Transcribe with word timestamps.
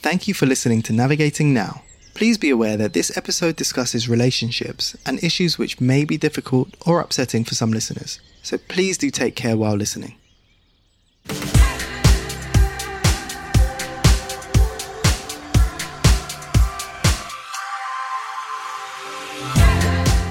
Thank 0.00 0.28
you 0.28 0.34
for 0.34 0.46
listening 0.46 0.82
to 0.82 0.92
Navigating 0.92 1.52
Now. 1.52 1.82
Please 2.14 2.38
be 2.38 2.50
aware 2.50 2.76
that 2.76 2.92
this 2.92 3.16
episode 3.16 3.56
discusses 3.56 4.08
relationships 4.08 4.96
and 5.04 5.22
issues 5.24 5.58
which 5.58 5.80
may 5.80 6.04
be 6.04 6.16
difficult 6.16 6.68
or 6.86 7.00
upsetting 7.00 7.44
for 7.44 7.56
some 7.56 7.72
listeners. 7.72 8.20
So 8.42 8.58
please 8.58 8.96
do 8.96 9.10
take 9.10 9.34
care 9.34 9.56
while 9.56 9.74
listening. 9.74 10.14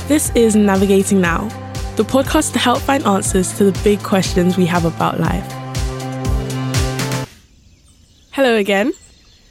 This 0.07 0.31
is 0.34 0.55
Navigating 0.55 1.20
Now, 1.20 1.49
the 1.97 2.04
podcast 2.04 2.54
to 2.54 2.59
help 2.59 2.79
find 2.79 3.04
answers 3.05 3.52
to 3.57 3.65
the 3.65 3.79
big 3.84 4.02
questions 4.02 4.57
we 4.57 4.65
have 4.65 4.86
about 4.86 5.20
life. 5.20 5.45
Hello 8.31 8.55
again. 8.55 8.93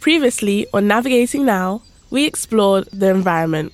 Previously 0.07 0.69
on 0.73 0.87
Navigating 0.87 1.45
Now, 1.45 1.83
we 2.11 2.27
explored 2.27 2.89
the 2.93 3.11
environment. 3.11 3.73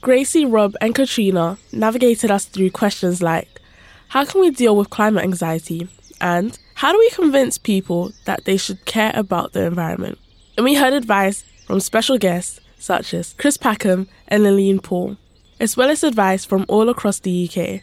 Gracie, 0.00 0.44
Rob, 0.44 0.76
and 0.80 0.94
Katrina 0.94 1.58
navigated 1.72 2.30
us 2.30 2.44
through 2.44 2.70
questions 2.70 3.20
like 3.20 3.60
how 4.10 4.24
can 4.24 4.40
we 4.40 4.52
deal 4.52 4.76
with 4.76 4.90
climate 4.90 5.24
anxiety? 5.24 5.88
And 6.20 6.56
how 6.74 6.92
do 6.92 6.98
we 6.98 7.10
convince 7.10 7.58
people 7.58 8.12
that 8.26 8.44
they 8.44 8.56
should 8.56 8.84
care 8.84 9.10
about 9.16 9.54
the 9.54 9.64
environment? 9.64 10.20
And 10.56 10.62
we 10.62 10.76
heard 10.76 10.92
advice 10.92 11.44
from 11.66 11.80
special 11.80 12.16
guests 12.16 12.60
such 12.78 13.12
as 13.12 13.34
Chris 13.36 13.56
Packham 13.56 14.06
and 14.28 14.44
Lillian 14.44 14.78
Paul 14.78 15.16
as 15.58 15.76
well 15.76 15.90
as 15.90 16.04
advice 16.04 16.44
from 16.44 16.64
all 16.68 16.90
across 16.90 17.18
the 17.18 17.50
UK. 17.50 17.80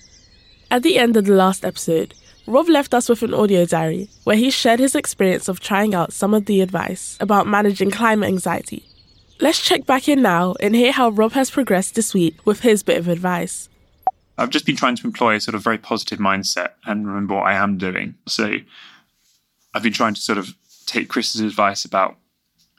At 0.71 0.83
the 0.83 0.97
end 0.97 1.17
of 1.17 1.25
the 1.25 1.33
last 1.33 1.65
episode, 1.65 2.13
Rob 2.49 2.67
left 2.67 2.95
us 2.95 3.07
with 3.07 3.21
an 3.21 3.31
audio 3.31 3.63
diary 3.63 4.09
where 4.23 4.35
he 4.35 4.49
shared 4.49 4.79
his 4.79 4.95
experience 4.95 5.47
of 5.47 5.59
trying 5.59 5.93
out 5.93 6.11
some 6.11 6.33
of 6.33 6.45
the 6.45 6.61
advice 6.61 7.15
about 7.19 7.45
managing 7.45 7.91
climate 7.91 8.27
anxiety. 8.27 8.83
Let's 9.39 9.61
check 9.61 9.85
back 9.85 10.09
in 10.09 10.23
now 10.23 10.55
and 10.59 10.75
hear 10.75 10.91
how 10.91 11.09
Rob 11.09 11.33
has 11.33 11.51
progressed 11.51 11.93
this 11.93 12.11
week 12.11 12.43
with 12.45 12.61
his 12.61 12.81
bit 12.81 12.97
of 12.97 13.07
advice. 13.07 13.69
I've 14.35 14.49
just 14.49 14.65
been 14.65 14.75
trying 14.75 14.95
to 14.95 15.05
employ 15.05 15.35
a 15.35 15.39
sort 15.39 15.53
of 15.53 15.63
very 15.63 15.77
positive 15.77 16.17
mindset 16.17 16.71
and 16.85 17.05
remember 17.05 17.35
what 17.35 17.45
I 17.45 17.53
am 17.53 17.77
doing. 17.77 18.15
So 18.27 18.55
I've 19.75 19.83
been 19.83 19.93
trying 19.93 20.15
to 20.15 20.21
sort 20.21 20.39
of 20.39 20.55
take 20.87 21.07
Chris's 21.07 21.41
advice 21.41 21.85
about 21.85 22.17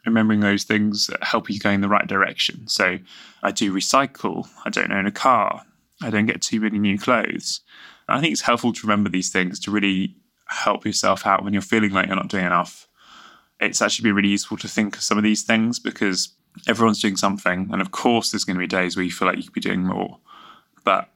remembering 0.05 0.41
those 0.41 0.65
things 0.65 1.07
that 1.07 1.23
help 1.23 1.49
you 1.49 1.59
go 1.59 1.69
in 1.69 1.79
the 1.79 1.87
right 1.87 2.07
direction. 2.07 2.67
So 2.67 2.97
I 3.41 3.51
do 3.51 3.73
recycle, 3.73 4.49
I 4.65 4.69
don't 4.69 4.91
own 4.91 5.05
a 5.05 5.11
car, 5.11 5.63
I 6.01 6.09
don't 6.09 6.25
get 6.25 6.41
too 6.41 6.59
many 6.59 6.77
new 6.77 6.97
clothes. 6.97 7.61
And 8.07 8.17
I 8.17 8.21
think 8.21 8.33
it's 8.33 8.41
helpful 8.41 8.73
to 8.73 8.87
remember 8.87 9.09
these 9.09 9.29
things 9.29 9.59
to 9.61 9.71
really 9.71 10.15
help 10.47 10.85
yourself 10.85 11.25
out 11.25 11.43
when 11.43 11.53
you're 11.53 11.61
feeling 11.61 11.91
like 11.91 12.07
you're 12.07 12.15
not 12.15 12.29
doing 12.29 12.45
enough. 12.45 12.87
It's 13.59 13.81
actually 13.81 14.09
been 14.09 14.15
really 14.15 14.29
useful 14.29 14.57
to 14.57 14.67
think 14.67 14.95
of 14.95 15.03
some 15.03 15.17
of 15.17 15.23
these 15.23 15.43
things 15.43 15.79
because 15.79 16.29
everyone's 16.67 17.01
doing 17.01 17.15
something. 17.15 17.69
And 17.71 17.81
of 17.81 17.91
course, 17.91 18.31
there's 18.31 18.43
going 18.43 18.57
to 18.57 18.61
be 18.61 18.67
days 18.67 18.95
where 18.95 19.05
you 19.05 19.11
feel 19.11 19.27
like 19.27 19.37
you 19.37 19.43
could 19.43 19.53
be 19.53 19.61
doing 19.61 19.83
more. 19.83 20.19
But 20.83 21.09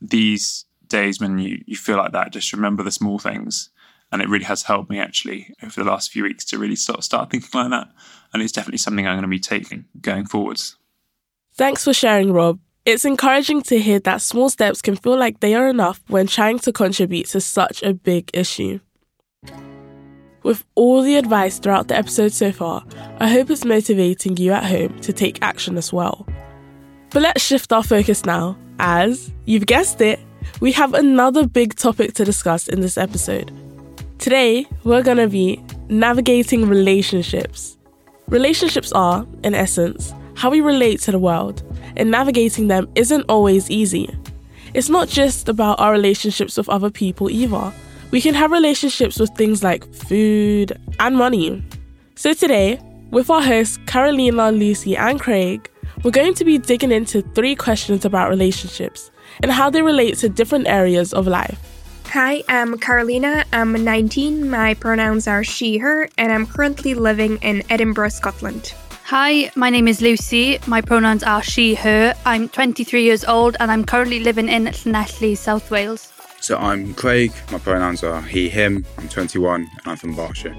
these 0.00 0.64
days 0.88 1.20
when 1.20 1.38
you, 1.38 1.62
you 1.66 1.76
feel 1.76 1.96
like 1.96 2.12
that, 2.12 2.32
just 2.32 2.52
remember 2.52 2.82
the 2.82 2.90
small 2.90 3.18
things 3.18 3.70
and 4.12 4.20
it 4.20 4.28
really 4.28 4.44
has 4.44 4.64
helped 4.64 4.90
me 4.90 4.98
actually 4.98 5.54
over 5.62 5.82
the 5.82 5.88
last 5.88 6.10
few 6.10 6.24
weeks 6.24 6.44
to 6.46 6.58
really 6.58 6.76
start 6.76 7.04
start 7.04 7.30
thinking 7.30 7.48
like 7.54 7.70
that. 7.70 7.88
And 8.32 8.42
it's 8.42 8.52
definitely 8.52 8.78
something 8.78 9.06
I'm 9.06 9.14
going 9.14 9.22
to 9.22 9.28
be 9.28 9.38
taking 9.38 9.86
going 10.00 10.26
forwards. 10.26 10.76
Thanks 11.54 11.84
for 11.84 11.92
sharing, 11.92 12.32
Rob. 12.32 12.58
It's 12.86 13.04
encouraging 13.04 13.62
to 13.62 13.78
hear 13.78 14.00
that 14.00 14.22
small 14.22 14.48
steps 14.48 14.80
can 14.80 14.96
feel 14.96 15.16
like 15.16 15.40
they 15.40 15.54
are 15.54 15.68
enough 15.68 16.00
when 16.08 16.26
trying 16.26 16.58
to 16.60 16.72
contribute 16.72 17.26
to 17.28 17.40
such 17.40 17.82
a 17.82 17.92
big 17.92 18.30
issue. 18.32 18.80
With 20.42 20.64
all 20.74 21.02
the 21.02 21.16
advice 21.16 21.58
throughout 21.58 21.88
the 21.88 21.96
episode 21.96 22.32
so 22.32 22.50
far, 22.50 22.84
I 23.18 23.28
hope 23.28 23.50
it's 23.50 23.66
motivating 23.66 24.38
you 24.38 24.52
at 24.52 24.64
home 24.64 24.98
to 25.00 25.12
take 25.12 25.42
action 25.42 25.76
as 25.76 25.92
well. 25.92 26.26
But 27.10 27.22
let's 27.22 27.42
shift 27.42 27.72
our 27.72 27.82
focus 27.82 28.24
now, 28.24 28.56
as, 28.78 29.30
you've 29.44 29.66
guessed 29.66 30.00
it, 30.00 30.18
we 30.60 30.72
have 30.72 30.94
another 30.94 31.46
big 31.46 31.74
topic 31.76 32.14
to 32.14 32.24
discuss 32.24 32.66
in 32.66 32.80
this 32.80 32.96
episode 32.96 33.52
Today, 34.20 34.66
we're 34.84 35.02
going 35.02 35.16
to 35.16 35.28
be 35.28 35.64
navigating 35.88 36.68
relationships. 36.68 37.78
Relationships 38.28 38.92
are, 38.92 39.26
in 39.42 39.54
essence, 39.54 40.12
how 40.40 40.48
we 40.48 40.62
relate 40.62 40.98
to 40.98 41.12
the 41.12 41.18
world, 41.18 41.62
and 41.98 42.10
navigating 42.10 42.68
them 42.68 42.88
isn't 42.94 43.26
always 43.28 43.70
easy. 43.70 44.08
It's 44.72 44.88
not 44.88 45.06
just 45.06 45.50
about 45.50 45.78
our 45.78 45.92
relationships 45.92 46.56
with 46.56 46.66
other 46.70 46.88
people 46.88 47.28
either. 47.28 47.70
We 48.10 48.22
can 48.22 48.32
have 48.32 48.50
relationships 48.50 49.20
with 49.20 49.28
things 49.36 49.62
like 49.62 49.84
food 49.92 50.80
and 50.98 51.18
money. 51.18 51.62
So 52.14 52.32
today, 52.32 52.80
with 53.10 53.28
our 53.28 53.42
hosts 53.42 53.76
Karolina, 53.84 54.58
Lucy, 54.58 54.96
and 54.96 55.20
Craig, 55.20 55.70
we're 56.02 56.10
going 56.10 56.32
to 56.32 56.44
be 56.46 56.56
digging 56.56 56.90
into 56.90 57.20
three 57.34 57.54
questions 57.54 58.06
about 58.06 58.30
relationships 58.30 59.10
and 59.42 59.52
how 59.52 59.68
they 59.68 59.82
relate 59.82 60.16
to 60.18 60.30
different 60.30 60.68
areas 60.68 61.12
of 61.12 61.26
life. 61.26 61.60
Hi, 62.06 62.42
I'm 62.48 62.78
Karolina. 62.78 63.44
I'm 63.52 63.72
19. 63.84 64.48
My 64.48 64.72
pronouns 64.72 65.28
are 65.28 65.44
she, 65.44 65.76
her, 65.76 66.08
and 66.16 66.32
I'm 66.32 66.46
currently 66.46 66.94
living 66.94 67.36
in 67.42 67.62
Edinburgh, 67.68 68.08
Scotland. 68.08 68.72
Hi, 69.10 69.50
my 69.56 69.70
name 69.70 69.88
is 69.88 70.00
Lucy. 70.00 70.60
My 70.68 70.80
pronouns 70.80 71.24
are 71.24 71.42
she, 71.42 71.74
her. 71.74 72.14
I'm 72.24 72.48
23 72.48 73.02
years 73.02 73.24
old 73.24 73.56
and 73.58 73.68
I'm 73.68 73.84
currently 73.84 74.20
living 74.20 74.48
in 74.48 74.66
Llanelli, 74.66 75.36
South 75.36 75.68
Wales. 75.68 76.12
So 76.38 76.56
I'm 76.56 76.94
Craig. 76.94 77.32
My 77.50 77.58
pronouns 77.58 78.04
are 78.04 78.22
he, 78.22 78.48
him. 78.48 78.86
I'm 78.98 79.08
21 79.08 79.62
and 79.62 79.68
I'm 79.84 79.96
from 79.96 80.14
Berkshire. 80.14 80.54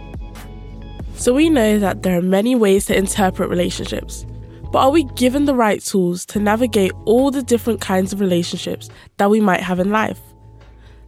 So 1.15 1.33
we 1.33 1.49
know 1.49 1.79
that 1.79 2.03
there 2.03 2.17
are 2.17 2.21
many 2.21 2.53
ways 2.53 2.87
to 2.87 2.97
interpret 2.97 3.49
relationships. 3.49 4.25
But 4.69 4.79
are 4.79 4.91
we 4.91 5.05
given 5.15 5.45
the 5.45 5.55
right 5.55 5.81
tools 5.81 6.25
to 6.25 6.39
navigate 6.41 6.91
all 7.05 7.31
the 7.31 7.43
different 7.43 7.79
kinds 7.79 8.11
of 8.11 8.19
relationships 8.19 8.89
that 9.15 9.29
we 9.29 9.39
might 9.39 9.61
have 9.61 9.79
in 9.79 9.91
life? 9.91 10.19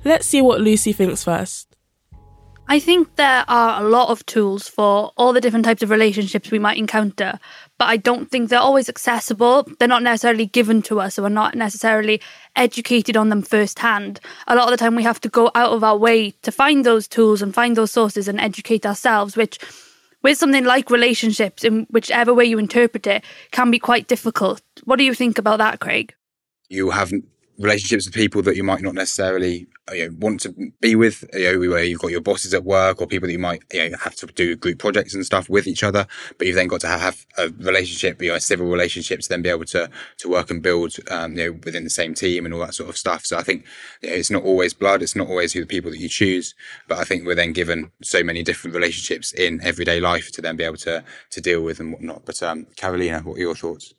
Let's 0.06 0.26
see 0.26 0.42
what 0.42 0.62
Lucy 0.62 0.94
thinks 0.94 1.26
first. 1.26 1.73
I 2.70 2.80
think 2.80 3.18
there 3.18 3.44
are 3.48 3.84
a 3.84 3.88
lot 3.88 4.10
of 4.10 4.26
tools 4.26 4.68
for 4.68 5.12
all 5.18 5.34
the 5.34 5.42
different 5.42 5.66
types 5.66 5.84
of 5.84 5.90
relationships 5.90 6.50
we 6.50 6.60
might 6.60 6.78
encounter, 6.78 7.38
but 7.78 7.86
I 7.86 7.98
don't 7.98 8.32
think 8.32 8.50
they're 8.50 8.58
always 8.58 8.88
accessible. 8.90 9.68
They're 9.78 9.88
not 9.88 10.02
necessarily 10.02 10.46
given 10.46 10.82
to 10.84 11.00
us, 11.00 11.16
so 11.16 11.24
we're 11.24 11.30
not 11.30 11.56
necessarily 11.56 12.22
educated 12.56 13.18
on 13.18 13.30
them 13.30 13.42
firsthand. 13.42 14.22
A 14.48 14.56
lot 14.56 14.66
of 14.66 14.72
the 14.72 14.78
time, 14.78 14.96
we 14.96 15.04
have 15.04 15.22
to 15.22 15.30
go 15.30 15.52
out 15.56 15.74
of 15.74 15.84
our 15.84 15.98
way 15.98 16.32
to 16.42 16.52
find 16.52 16.86
those 16.86 17.08
tools 17.08 17.42
and 17.42 17.54
find 17.54 17.76
those 17.76 17.92
sources 17.92 18.28
and 18.28 18.40
educate 18.40 18.86
ourselves, 18.86 19.36
which, 19.36 19.60
with 20.24 20.38
something 20.38 20.64
like 20.64 20.90
relationships, 20.90 21.64
in 21.64 21.86
whichever 21.92 22.34
way 22.34 22.46
you 22.46 22.58
interpret 22.58 23.06
it, 23.06 23.24
can 23.52 23.72
be 23.72 23.80
quite 23.80 24.08
difficult. 24.08 24.62
What 24.86 24.96
do 24.96 25.04
you 25.04 25.14
think 25.14 25.38
about 25.38 25.58
that, 25.58 25.80
Craig? 25.80 26.16
You 26.70 26.92
haven't 26.92 27.26
relationships 27.58 28.06
with 28.06 28.14
people 28.14 28.42
that 28.42 28.56
you 28.56 28.64
might 28.64 28.82
not 28.82 28.96
necessarily 28.96 29.68
you 29.94 30.08
know, 30.08 30.16
want 30.20 30.40
to 30.42 30.54
be 30.80 30.96
with, 30.96 31.24
you 31.34 31.54
know, 31.54 31.70
where 31.72 31.84
you've 31.84 32.00
got 32.00 32.12
your 32.12 32.22
bosses 32.22 32.54
at 32.54 32.64
work 32.64 33.02
or 33.02 33.08
people 33.08 33.28
that 33.28 33.34
you 33.34 33.40
might 33.40 33.62
you 33.72 33.90
know, 33.90 33.98
have 33.98 34.16
to 34.16 34.26
do 34.28 34.56
group 34.56 34.80
projects 34.80 35.14
and 35.14 35.26
stuff 35.26 35.50
with 35.50 35.68
each 35.68 35.84
other, 35.84 36.08
but 36.38 36.48
you've 36.48 36.56
then 36.56 36.68
got 36.68 36.82
to 36.82 36.88
have 36.88 37.26
a 37.38 37.50
relationship, 37.60 38.22
you 38.22 38.30
know, 38.30 38.36
a 38.36 38.40
civil 38.40 38.68
relationship 38.68 39.20
to 39.20 39.30
then 39.30 39.42
be 39.42 39.50
able 39.50 39.66
to 39.66 39.90
to 40.18 40.30
work 40.30 40.50
and 40.50 40.62
build, 40.62 40.96
um, 41.12 41.38
you 41.38 41.46
know, 41.46 41.60
within 41.64 41.84
the 41.84 41.90
same 41.90 42.14
team 42.14 42.46
and 42.46 42.54
all 42.54 42.62
that 42.62 42.74
sort 42.74 42.90
of 42.90 42.98
stuff. 42.98 43.26
So 43.26 43.38
I 43.38 43.44
think 43.44 43.66
you 44.02 44.10
know, 44.10 44.16
it's 44.16 44.32
not 44.32 44.44
always 44.44 44.74
blood, 44.74 45.02
it's 45.02 45.16
not 45.16 45.28
always 45.28 45.54
who 45.54 45.62
the 45.62 45.68
people 45.68 45.92
that 45.92 46.00
you 46.00 46.10
choose, 46.10 46.56
but 46.88 46.98
I 46.98 47.04
think 47.04 47.26
we're 47.26 47.36
then 47.36 47.54
given 47.54 47.92
so 48.02 48.24
many 48.24 48.44
different 48.44 48.76
relationships 48.76 49.34
in 49.34 49.62
everyday 49.64 50.00
life 50.00 50.32
to 50.34 50.42
then 50.42 50.56
be 50.56 50.64
able 50.64 50.78
to 50.78 51.04
to 51.32 51.42
deal 51.42 51.62
with 51.62 51.80
and 51.80 51.92
whatnot. 51.92 52.26
But 52.26 52.42
um, 52.42 52.66
Karolina, 52.78 53.24
what 53.24 53.38
are 53.38 53.42
your 53.42 53.56
thoughts? 53.56 53.94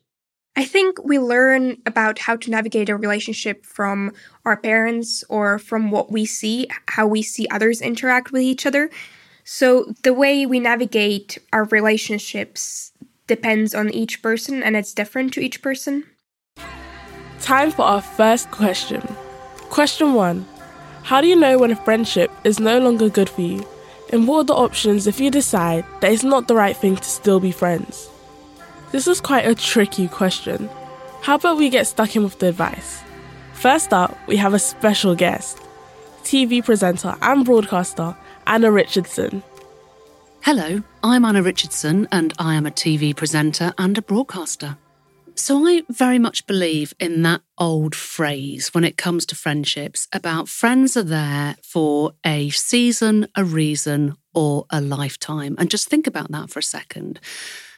I 0.57 0.65
think 0.65 1.05
we 1.05 1.19
learn 1.19 1.79
about 1.85 2.21
how 2.21 2.37
to 2.37 2.51
navigate 2.51 2.89
a 2.89 2.97
relationship 2.97 3.67
from 3.67 4.13
our 4.45 4.57
parents 4.57 5.25
or 5.29 5.59
from 5.59 5.91
what 5.91 6.13
we 6.13 6.25
see, 6.25 6.69
how 6.87 7.09
we 7.09 7.23
see 7.23 7.49
others 7.51 7.81
interact 7.81 8.31
with 8.31 8.43
each 8.43 8.65
other. 8.65 8.89
So 9.43 9.93
the 10.05 10.15
way 10.15 10.47
we 10.47 10.61
navigate 10.61 11.39
our 11.53 11.65
relationships 11.65 12.93
depends 13.27 13.75
on 13.75 13.91
each 13.91 14.23
person 14.23 14.62
and 14.62 14.77
it's 14.77 14.95
different 14.95 15.33
to 15.35 15.41
each 15.41 15.61
person. 15.61 16.05
Time 17.41 17.73
for 17.73 17.83
our 17.83 18.00
first 18.00 18.50
question. 18.53 19.03
Question 19.71 20.15
one 20.15 20.47
How 21.03 21.21
do 21.21 21.27
you 21.27 21.37
know 21.37 21.59
when 21.59 21.73
a 21.73 21.77
friendship 21.77 22.31
is 22.45 22.61
no 22.61 22.79
longer 22.79 23.09
good 23.09 23.29
for 23.29 23.41
you? 23.41 23.67
And 24.12 24.29
what 24.29 24.39
are 24.39 24.45
the 24.45 24.55
options 24.55 25.09
if 25.09 25.19
you 25.19 25.33
decide 25.33 25.85
that 26.00 26.12
it's 26.12 26.23
not 26.23 26.47
the 26.47 26.55
right 26.55 26.77
thing 26.77 26.95
to 26.95 27.05
still 27.05 27.41
be 27.41 27.50
friends? 27.50 28.09
This 28.94 29.08
is 29.08 29.20
quite 29.20 29.44
a 29.44 29.56
tricky 29.56 30.06
question. 30.06 30.70
How 31.23 31.35
about 31.35 31.56
we 31.56 31.69
get 31.69 31.88
stuck 31.88 32.14
in 32.14 32.23
with 32.23 32.38
the 32.38 32.50
advice? 32.50 33.02
First 33.52 33.93
up, 33.93 34.17
we 34.29 34.37
have 34.37 34.55
a 34.55 34.58
special 34.61 35.17
guest 35.17 35.58
TV 36.23 36.64
presenter 36.64 37.17
and 37.20 37.44
broadcaster 37.44 38.17
Anna 38.46 38.70
Richardson. 38.70 39.43
Hello, 40.43 40.81
I'm 41.02 41.25
Anna 41.25 41.43
Richardson, 41.43 42.06
and 42.12 42.35
I 42.38 42.55
am 42.55 42.67
a 42.67 42.70
TV 42.70 43.17
presenter 43.17 43.75
and 43.79 43.99
a 43.99 44.02
broadcaster. 44.02 44.76
So, 45.35 45.67
I 45.67 45.82
very 45.90 46.20
much 46.20 46.47
believe 46.47 46.94
in 47.00 47.23
that 47.23 47.40
old 47.58 47.97
phrase 47.97 48.73
when 48.75 48.85
it 48.85 48.97
comes 48.97 49.26
to 49.26 49.35
friendships 49.35 50.06
about 50.12 50.49
friends 50.49 50.97
are 50.97 51.02
there 51.02 51.56
for 51.64 52.12
a 52.25 52.50
season, 52.50 53.26
a 53.35 53.43
reason, 53.43 54.17
or 54.35 54.67
a 54.70 54.81
lifetime. 54.81 55.56
And 55.58 55.69
just 55.69 55.88
think 55.88 56.06
about 56.06 56.31
that 56.31 56.50
for 56.50 56.61
a 56.61 56.62
second. 56.62 57.19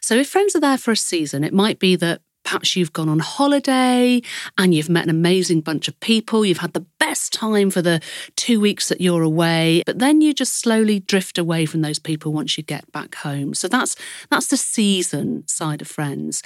So, 0.06 0.14
if 0.14 0.28
friends 0.28 0.54
are 0.54 0.60
there 0.60 0.78
for 0.78 0.92
a 0.92 0.96
season, 0.96 1.42
it 1.42 1.52
might 1.52 1.80
be 1.80 1.96
that 1.96 2.20
Perhaps 2.46 2.76
you've 2.76 2.92
gone 2.92 3.08
on 3.08 3.18
holiday 3.18 4.22
and 4.56 4.72
you've 4.72 4.88
met 4.88 5.02
an 5.02 5.10
amazing 5.10 5.62
bunch 5.62 5.88
of 5.88 5.98
people. 5.98 6.46
You've 6.46 6.58
had 6.58 6.74
the 6.74 6.86
best 7.00 7.32
time 7.32 7.70
for 7.70 7.82
the 7.82 8.00
two 8.36 8.60
weeks 8.60 8.88
that 8.88 9.00
you're 9.00 9.24
away, 9.24 9.82
but 9.84 9.98
then 9.98 10.20
you 10.20 10.32
just 10.32 10.52
slowly 10.52 11.00
drift 11.00 11.38
away 11.38 11.66
from 11.66 11.80
those 11.80 11.98
people 11.98 12.32
once 12.32 12.56
you 12.56 12.62
get 12.62 12.90
back 12.92 13.16
home. 13.16 13.52
So 13.52 13.66
that's 13.66 13.96
that's 14.30 14.46
the 14.46 14.56
season 14.56 15.42
side 15.48 15.82
of 15.82 15.88
friends. 15.88 16.44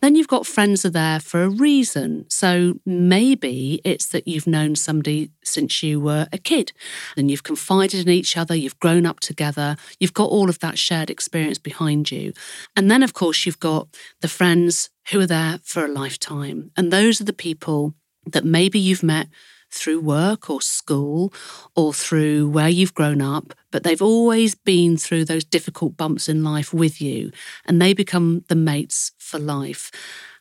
Then 0.00 0.14
you've 0.14 0.26
got 0.26 0.46
friends 0.46 0.86
are 0.86 0.90
there 0.90 1.20
for 1.20 1.42
a 1.42 1.50
reason. 1.50 2.24
So 2.30 2.80
maybe 2.86 3.82
it's 3.84 4.06
that 4.08 4.26
you've 4.26 4.46
known 4.46 4.74
somebody 4.74 5.32
since 5.44 5.82
you 5.82 6.00
were 6.00 6.28
a 6.32 6.38
kid 6.38 6.72
and 7.14 7.30
you've 7.30 7.42
confided 7.42 8.06
in 8.06 8.08
each 8.08 8.38
other, 8.38 8.54
you've 8.54 8.80
grown 8.80 9.04
up 9.04 9.20
together, 9.20 9.76
you've 10.00 10.14
got 10.14 10.30
all 10.30 10.48
of 10.48 10.60
that 10.60 10.78
shared 10.78 11.10
experience 11.10 11.58
behind 11.58 12.10
you. 12.10 12.32
And 12.74 12.90
then, 12.90 13.02
of 13.02 13.12
course, 13.12 13.44
you've 13.44 13.60
got 13.60 13.88
the 14.22 14.28
friends 14.28 14.88
who 15.10 15.20
are 15.20 15.26
there 15.26 15.60
for 15.62 15.84
a 15.84 15.92
lifetime. 15.92 16.70
And 16.76 16.92
those 16.92 17.20
are 17.20 17.24
the 17.24 17.32
people 17.32 17.94
that 18.26 18.44
maybe 18.44 18.78
you've 18.78 19.02
met 19.02 19.28
through 19.72 20.00
work 20.00 20.50
or 20.50 20.60
school 20.60 21.32
or 21.74 21.92
through 21.92 22.48
where 22.48 22.68
you've 22.68 22.94
grown 22.94 23.22
up, 23.22 23.54
but 23.70 23.82
they've 23.82 24.02
always 24.02 24.54
been 24.54 24.96
through 24.96 25.24
those 25.24 25.44
difficult 25.44 25.96
bumps 25.96 26.28
in 26.28 26.44
life 26.44 26.72
with 26.74 27.00
you, 27.00 27.32
and 27.64 27.80
they 27.80 27.94
become 27.94 28.44
the 28.48 28.54
mates 28.54 29.12
for 29.18 29.38
life. 29.38 29.90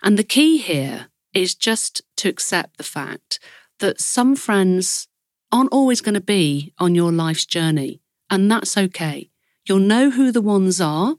And 0.04 0.18
the 0.18 0.24
key 0.24 0.58
here 0.58 1.08
is 1.34 1.56
just 1.56 2.02
to 2.18 2.30
accept 2.30 2.78
the 2.78 2.84
fact 2.84 3.40
that 3.80 4.02
some 4.02 4.36
friends 4.36 5.08
aren't 5.52 5.72
always 5.72 6.02
going 6.02 6.14
to 6.14 6.22
be 6.22 6.74
on 6.78 6.94
your 6.94 7.12
life's 7.12 7.46
journey, 7.46 8.02
and 8.30 8.52
that's 8.52 8.78
okay. 8.78 9.30
You'll 9.66 9.80
know 9.80 10.10
who 10.10 10.32
the 10.32 10.42
ones 10.42 10.82
are 10.82 11.16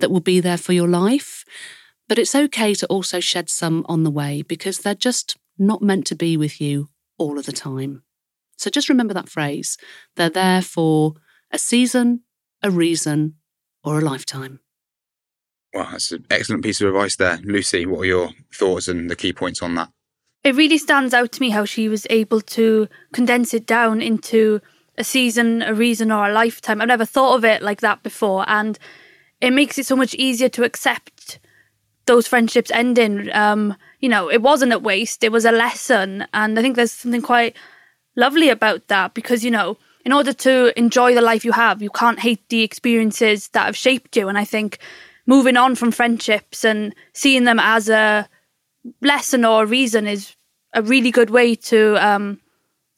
that 0.00 0.10
will 0.10 0.20
be 0.20 0.40
there 0.40 0.58
for 0.58 0.72
your 0.72 0.88
life. 0.88 1.44
But 2.08 2.18
it's 2.18 2.34
okay 2.34 2.74
to 2.74 2.86
also 2.86 3.20
shed 3.20 3.48
some 3.48 3.84
on 3.88 4.02
the 4.02 4.10
way 4.10 4.42
because 4.42 4.78
they're 4.78 4.94
just 4.94 5.36
not 5.58 5.82
meant 5.82 6.06
to 6.06 6.14
be 6.14 6.36
with 6.36 6.60
you 6.60 6.88
all 7.18 7.38
of 7.38 7.46
the 7.46 7.52
time. 7.52 8.02
So 8.56 8.70
just 8.70 8.88
remember 8.88 9.14
that 9.14 9.28
phrase. 9.28 9.78
They're 10.16 10.30
there 10.30 10.62
for 10.62 11.14
a 11.50 11.58
season, 11.58 12.22
a 12.62 12.70
reason, 12.70 13.34
or 13.82 13.98
a 13.98 14.02
lifetime. 14.02 14.60
Well, 15.72 15.88
that's 15.90 16.12
an 16.12 16.24
excellent 16.30 16.62
piece 16.62 16.80
of 16.80 16.88
advice 16.88 17.16
there. 17.16 17.38
Lucy, 17.42 17.84
what 17.84 18.00
are 18.00 18.06
your 18.06 18.30
thoughts 18.54 18.86
and 18.86 19.10
the 19.10 19.16
key 19.16 19.32
points 19.32 19.60
on 19.60 19.74
that? 19.74 19.90
It 20.44 20.54
really 20.54 20.78
stands 20.78 21.14
out 21.14 21.32
to 21.32 21.40
me 21.40 21.50
how 21.50 21.64
she 21.64 21.88
was 21.88 22.06
able 22.10 22.40
to 22.42 22.88
condense 23.12 23.54
it 23.54 23.66
down 23.66 24.02
into 24.02 24.60
a 24.96 25.02
season, 25.02 25.62
a 25.62 25.74
reason, 25.74 26.12
or 26.12 26.28
a 26.28 26.32
lifetime. 26.32 26.80
I've 26.80 26.88
never 26.88 27.06
thought 27.06 27.36
of 27.36 27.44
it 27.44 27.62
like 27.62 27.80
that 27.80 28.02
before. 28.02 28.44
And 28.46 28.78
it 29.40 29.52
makes 29.52 29.78
it 29.78 29.86
so 29.86 29.96
much 29.96 30.14
easier 30.14 30.48
to 30.50 30.62
accept 30.62 31.40
those 32.06 32.26
friendships 32.26 32.70
ending. 32.70 33.32
Um, 33.34 33.76
you 34.00 34.08
know, 34.08 34.30
it 34.30 34.42
wasn't 34.42 34.72
a 34.72 34.78
waste, 34.78 35.24
it 35.24 35.32
was 35.32 35.44
a 35.44 35.52
lesson. 35.52 36.26
And 36.34 36.58
I 36.58 36.62
think 36.62 36.76
there's 36.76 36.92
something 36.92 37.22
quite 37.22 37.56
lovely 38.16 38.48
about 38.48 38.88
that 38.88 39.14
because, 39.14 39.44
you 39.44 39.50
know, 39.50 39.78
in 40.04 40.12
order 40.12 40.32
to 40.32 40.78
enjoy 40.78 41.14
the 41.14 41.22
life 41.22 41.44
you 41.44 41.52
have, 41.52 41.80
you 41.80 41.90
can't 41.90 42.20
hate 42.20 42.48
the 42.48 42.62
experiences 42.62 43.48
that 43.48 43.66
have 43.66 43.76
shaped 43.76 44.16
you. 44.16 44.28
And 44.28 44.36
I 44.36 44.44
think 44.44 44.78
moving 45.26 45.56
on 45.56 45.74
from 45.74 45.90
friendships 45.90 46.64
and 46.64 46.94
seeing 47.14 47.44
them 47.44 47.58
as 47.58 47.88
a 47.88 48.28
lesson 49.00 49.44
or 49.44 49.62
a 49.62 49.66
reason 49.66 50.06
is 50.06 50.36
a 50.74 50.82
really 50.82 51.10
good 51.10 51.30
way 51.30 51.54
to 51.54 51.96
um, 52.06 52.40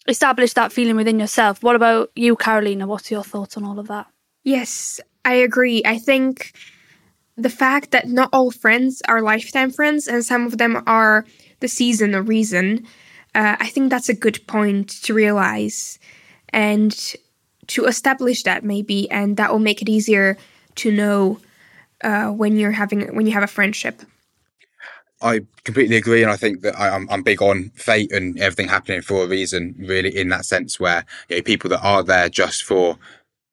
establish 0.09 0.55
that 0.55 0.73
feeling 0.73 0.97
within 0.97 1.21
yourself. 1.21 1.63
What 1.63 1.77
about 1.77 2.11
you, 2.17 2.37
Karolina? 2.37 2.87
What's 2.87 3.11
your 3.11 3.23
thoughts 3.23 3.57
on 3.57 3.65
all 3.65 3.79
of 3.79 3.87
that? 3.89 4.07
Yes, 4.43 5.01
I 5.25 5.35
agree. 5.35 5.83
I 5.85 5.99
think 5.99 6.53
the 7.37 7.51
fact 7.51 7.91
that 7.91 8.09
not 8.09 8.31
all 8.33 8.51
friends 8.51 9.03
are 9.09 9.21
lifetime 9.21 9.71
friends 9.71 10.09
and 10.09 10.25
some 10.25 10.47
of 10.47 10.59
them 10.59 10.83
are 10.87 11.25
the 11.61 11.69
season 11.69 12.15
or 12.15 12.23
reason, 12.23 12.87
uh, 13.35 13.57
I 13.61 13.69
think 13.69 13.91
that's 13.91 14.09
a 14.09 14.15
good 14.15 14.47
point 14.47 14.89
to 15.03 15.15
realize 15.15 15.99
and 16.51 17.15
to 17.67 17.85
establish 17.85 18.43
that 18.45 18.65
maybe, 18.65 19.11
and 19.11 19.37
that 19.37 19.53
will 19.53 19.59
make 19.59 19.83
it 19.83 19.89
easier 19.89 20.39
to 20.77 20.91
know 20.91 21.41
uh, 22.03 22.29
when 22.29 22.57
you're 22.57 22.71
having 22.71 23.15
when 23.15 23.27
you 23.27 23.33
have 23.33 23.43
a 23.43 23.49
friendship. 23.49 24.03
I 25.21 25.41
completely 25.65 25.97
agree, 25.97 26.23
and 26.23 26.31
I 26.31 26.37
think 26.37 26.61
that 26.61 26.79
I, 26.79 26.95
am 26.95 27.09
I'm 27.11 27.23
big 27.23 27.43
on 27.43 27.71
fate 27.75 28.13
and 28.13 28.39
everything 28.39 28.69
happening 28.69 29.03
for 29.03 29.25
a 29.25 29.27
reason. 29.27 29.75
Really, 29.79 30.15
in 30.17 30.29
that 30.29 30.45
sense, 30.45 30.79
where 30.79 31.05
you 31.29 31.37
know, 31.37 31.43
people 31.43 31.71
that 31.71 31.83
are 31.83 32.03
there 32.03 32.29
just 32.29 32.63
for 32.63 32.99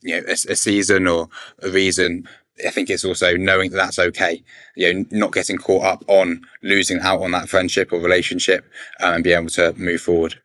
you 0.02 0.22
know 0.22 0.28
a, 0.28 0.34
a 0.34 0.56
season 0.56 1.08
or 1.08 1.30
a 1.62 1.70
reason 1.70 2.28
I 2.66 2.70
think 2.70 2.90
it's 2.90 3.06
also 3.06 3.36
knowing 3.36 3.72
that 3.72 3.78
that's 3.78 4.00
okay. 4.00 4.44
You 4.76 4.94
know, 4.94 5.06
not 5.12 5.34
getting 5.34 5.58
caught 5.58 5.84
up 5.84 6.04
on 6.08 6.42
losing 6.62 7.00
out 7.00 7.22
on 7.22 7.32
that 7.32 7.50
friendship 7.50 7.92
or 7.92 8.00
relationship 8.00 8.66
um, 9.02 9.16
and 9.16 9.24
being 9.24 9.38
able 9.38 9.50
to 9.50 9.74
move 9.74 10.02
forward. 10.02 10.40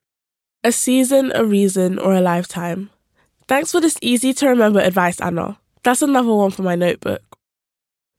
A 0.65 0.73
season, 0.73 1.33
a 1.35 1.45
reason, 1.45 1.99
or 1.99 2.15
a 2.15 2.21
lifetime. 2.21 2.91
Thanks 3.47 3.73
for 3.73 3.81
this 3.81 3.99
easy 4.03 4.33
to 4.35 4.49
remember 4.49 4.81
advice, 4.81 5.21
Anna. 5.21 5.59
That's 5.83 6.03
another 6.03 6.35
one 6.35 6.51
for 6.51 6.63
my 6.63 6.75
notebook. 6.75 7.23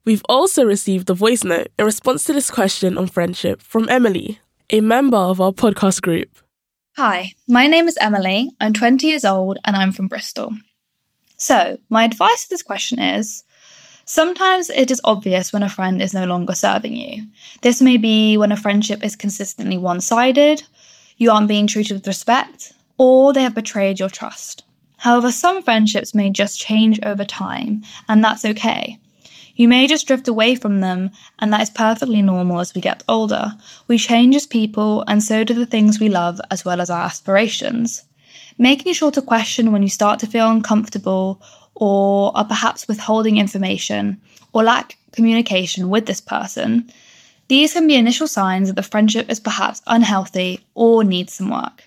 We've 0.04 0.24
also 0.28 0.64
received 0.64 1.10
a 1.10 1.14
voice 1.14 1.44
note 1.44 1.68
in 1.78 1.84
response 1.84 2.24
to 2.24 2.32
this 2.32 2.50
question 2.50 2.96
on 2.96 3.06
friendship 3.06 3.60
from 3.60 3.88
Emily, 3.88 4.40
a 4.70 4.80
member 4.80 5.16
of 5.16 5.40
our 5.40 5.52
podcast 5.52 6.00
group. 6.00 6.30
Hi, 6.96 7.32
my 7.46 7.66
name 7.66 7.86
is 7.86 7.98
Emily. 8.00 8.50
I'm 8.60 8.72
20 8.72 9.06
years 9.06 9.24
old 9.24 9.58
and 9.64 9.76
I'm 9.76 9.92
from 9.92 10.08
Bristol. 10.08 10.52
So, 11.36 11.78
my 11.90 12.04
advice 12.04 12.44
to 12.44 12.50
this 12.50 12.62
question 12.62 12.98
is 12.98 13.44
Sometimes 14.12 14.70
it 14.70 14.90
is 14.90 15.00
obvious 15.04 15.52
when 15.52 15.62
a 15.62 15.68
friend 15.68 16.02
is 16.02 16.12
no 16.12 16.24
longer 16.24 16.52
serving 16.52 16.96
you. 16.96 17.28
This 17.60 17.80
may 17.80 17.96
be 17.96 18.36
when 18.36 18.50
a 18.50 18.56
friendship 18.56 19.04
is 19.04 19.14
consistently 19.14 19.78
one 19.78 20.00
sided, 20.00 20.64
you 21.16 21.30
aren't 21.30 21.46
being 21.46 21.68
treated 21.68 21.94
with 21.94 22.08
respect, 22.08 22.72
or 22.98 23.32
they 23.32 23.44
have 23.44 23.54
betrayed 23.54 24.00
your 24.00 24.08
trust. 24.08 24.64
However, 24.96 25.30
some 25.30 25.62
friendships 25.62 26.12
may 26.12 26.28
just 26.28 26.58
change 26.58 26.98
over 27.04 27.24
time, 27.24 27.84
and 28.08 28.24
that's 28.24 28.44
okay. 28.44 28.98
You 29.54 29.68
may 29.68 29.86
just 29.86 30.08
drift 30.08 30.26
away 30.26 30.56
from 30.56 30.80
them, 30.80 31.10
and 31.38 31.52
that 31.52 31.62
is 31.62 31.70
perfectly 31.70 32.20
normal 32.20 32.58
as 32.58 32.74
we 32.74 32.80
get 32.80 33.04
older. 33.06 33.52
We 33.86 33.96
change 33.96 34.34
as 34.34 34.44
people, 34.44 35.04
and 35.06 35.22
so 35.22 35.44
do 35.44 35.54
the 35.54 35.66
things 35.66 36.00
we 36.00 36.08
love 36.08 36.40
as 36.50 36.64
well 36.64 36.80
as 36.80 36.90
our 36.90 37.02
aspirations. 37.02 38.02
Making 38.58 38.92
sure 38.92 39.12
to 39.12 39.22
question 39.22 39.70
when 39.70 39.84
you 39.84 39.88
start 39.88 40.18
to 40.18 40.26
feel 40.26 40.50
uncomfortable 40.50 41.40
or 41.80 42.30
are 42.36 42.44
perhaps 42.44 42.86
withholding 42.86 43.38
information 43.38 44.20
or 44.52 44.62
lack 44.62 44.96
communication 45.12 45.88
with 45.88 46.06
this 46.06 46.20
person, 46.20 46.92
these 47.48 47.72
can 47.72 47.88
be 47.88 47.96
initial 47.96 48.28
signs 48.28 48.68
that 48.68 48.76
the 48.76 48.82
friendship 48.82 49.28
is 49.28 49.40
perhaps 49.40 49.82
unhealthy 49.88 50.60
or 50.74 51.02
needs 51.02 51.32
some 51.32 51.50
work. 51.50 51.84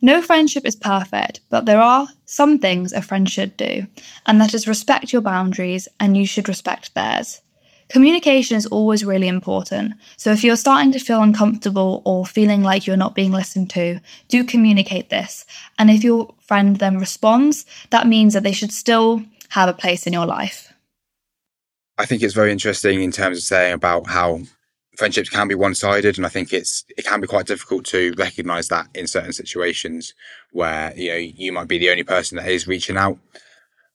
No 0.00 0.22
friendship 0.22 0.64
is 0.64 0.74
perfect, 0.74 1.40
but 1.50 1.66
there 1.66 1.80
are 1.80 2.08
some 2.24 2.58
things 2.58 2.92
a 2.92 3.02
friend 3.02 3.28
should 3.28 3.56
do, 3.56 3.86
and 4.26 4.40
that 4.40 4.54
is 4.54 4.66
respect 4.66 5.12
your 5.12 5.22
boundaries 5.22 5.86
and 6.00 6.16
you 6.16 6.26
should 6.26 6.48
respect 6.48 6.94
theirs. 6.94 7.40
Communication 7.88 8.56
is 8.56 8.64
always 8.66 9.04
really 9.04 9.28
important. 9.28 9.92
So 10.16 10.32
if 10.32 10.42
you're 10.42 10.56
starting 10.56 10.92
to 10.92 10.98
feel 10.98 11.22
uncomfortable 11.22 12.00
or 12.06 12.24
feeling 12.24 12.62
like 12.62 12.86
you're 12.86 12.96
not 12.96 13.14
being 13.14 13.32
listened 13.32 13.68
to, 13.70 14.00
do 14.28 14.44
communicate 14.44 15.10
this. 15.10 15.44
And 15.78 15.90
if 15.90 16.02
your 16.02 16.34
friend 16.40 16.76
then 16.76 16.96
responds, 16.96 17.66
that 17.90 18.06
means 18.06 18.32
that 18.32 18.44
they 18.44 18.52
should 18.52 18.72
still 18.72 19.22
have 19.52 19.68
a 19.68 19.74
place 19.74 20.06
in 20.06 20.14
your 20.14 20.24
life. 20.24 20.72
I 21.98 22.06
think 22.06 22.22
it's 22.22 22.32
very 22.32 22.50
interesting 22.50 23.02
in 23.02 23.12
terms 23.12 23.36
of 23.36 23.44
saying 23.44 23.74
about 23.74 24.06
how 24.06 24.40
friendships 24.96 25.28
can 25.28 25.48
be 25.48 25.54
one-sided 25.54 26.18
and 26.18 26.26
i 26.26 26.28
think 26.28 26.52
it's 26.52 26.84
it 26.98 27.06
can 27.06 27.18
be 27.18 27.26
quite 27.26 27.46
difficult 27.46 27.82
to 27.86 28.12
recognize 28.18 28.68
that 28.68 28.86
in 28.94 29.06
certain 29.06 29.32
situations 29.32 30.12
where 30.50 30.92
you 30.94 31.08
know 31.08 31.16
you 31.16 31.50
might 31.50 31.66
be 31.66 31.78
the 31.78 31.88
only 31.88 32.02
person 32.02 32.36
that 32.36 32.46
is 32.46 32.68
reaching 32.68 32.98
out 32.98 33.16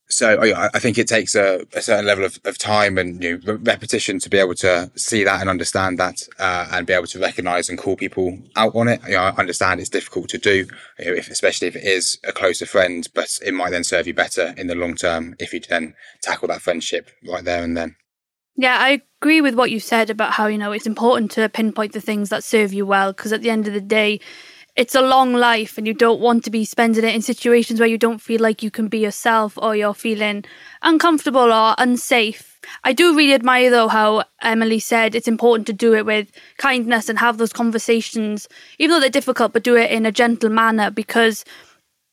so 0.10 0.42
I, 0.42 0.80
think 0.80 0.98
it 0.98 1.08
takes 1.08 1.36
a, 1.36 1.66
a 1.74 1.82
certain 1.82 2.06
level 2.06 2.24
of, 2.24 2.40
of 2.46 2.58
time 2.58 2.98
and 2.98 3.22
you 3.22 3.40
know, 3.40 3.56
repetition 3.56 4.20
to 4.20 4.30
be 4.30 4.38
able 4.38 4.56
to 4.56 4.90
see 4.96 5.26
that 5.26 5.42
and 5.42 5.50
understand 5.50 5.98
that 6.00 6.22
uh, 6.40 6.68
and 6.72 6.88
be 6.88 6.94
able 6.94 7.08
to 7.08 7.20
recognize 7.20 7.68
and 7.68 7.78
call 7.78 7.98
people 7.98 8.40
out 8.56 8.74
on 8.74 8.88
it. 8.88 9.02
You 9.06 9.16
know, 9.16 9.24
I 9.24 9.30
understand 9.32 9.82
it's 9.82 9.90
difficult 9.90 10.30
to 10.30 10.38
do, 10.38 10.68
you 11.00 11.06
know, 11.06 11.14
if, 11.14 11.30
especially 11.30 11.68
if 11.68 11.76
it 11.76 11.84
is 11.84 12.20
a 12.26 12.32
closer 12.32 12.66
friend, 12.66 13.06
but 13.14 13.38
it 13.46 13.54
might 13.54 13.72
then 13.72 13.84
serve 13.84 14.08
you 14.08 14.14
better 14.14 14.54
in 14.56 14.68
the 14.68 14.76
long 14.76 14.96
term 14.96 15.36
if 15.40 15.54
you 15.54 15.60
then 15.60 15.94
tackle 16.22 16.48
that 16.48 16.62
friendship 16.62 17.12
right 17.28 17.44
there 17.44 17.64
and 17.64 17.76
then. 17.76 17.98
Yeah, 18.56 18.78
I 18.80 19.02
agree 19.22 19.42
with 19.42 19.56
what 19.56 19.72
you 19.72 19.80
said 19.80 20.10
about 20.10 20.32
how, 20.32 20.48
you 20.48 20.58
know, 20.58 20.72
it's 20.72 20.88
important 20.88 21.32
to 21.32 21.50
pinpoint 21.50 21.92
the 21.92 22.02
things 22.02 22.30
that 22.30 22.46
serve 22.46 22.74
you 22.74 22.86
well 22.86 23.12
because 23.12 23.34
at 23.34 23.42
the 23.42 23.50
end 23.50 23.68
of 23.68 23.74
the 23.74 23.82
day, 23.82 24.22
it's 24.78 24.94
a 24.94 25.02
long 25.02 25.34
life 25.34 25.78
and 25.78 25.88
you 25.88 25.94
don't 25.94 26.22
want 26.22 26.44
to 26.44 26.52
be 26.52 26.64
spending 26.64 27.04
it 27.04 27.16
in 27.16 27.22
situations 27.24 27.80
where 27.80 27.90
you 27.90 27.98
don't 27.98 28.22
feel 28.22 28.40
like 28.40 28.62
you 28.62 28.70
can 28.70 28.88
be 28.88 29.00
yourself 29.00 29.58
or 29.58 29.76
you're 29.76 29.96
feeling 29.96 30.46
uncomfortable 30.84 31.52
or 31.52 31.74
unsafe. 31.80 32.62
I 32.84 32.94
do 32.94 33.18
really 33.18 33.34
admire 33.34 33.72
though 33.72 33.88
how 33.88 34.26
Emily 34.44 34.78
said 34.78 35.16
it's 35.16 35.28
important 35.28 35.66
to 35.68 35.74
do 35.74 35.96
it 35.96 36.06
with 36.06 36.32
kindness 36.58 37.10
and 37.10 37.18
have 37.18 37.40
those 37.40 37.52
conversations, 37.52 38.48
even 38.78 38.94
though 38.94 39.00
they're 39.00 39.10
difficult, 39.10 39.52
but 39.52 39.64
do 39.64 39.76
it 39.76 39.90
in 39.90 40.06
a 40.06 40.12
gentle 40.12 40.52
manner 40.52 40.92
because 40.92 41.44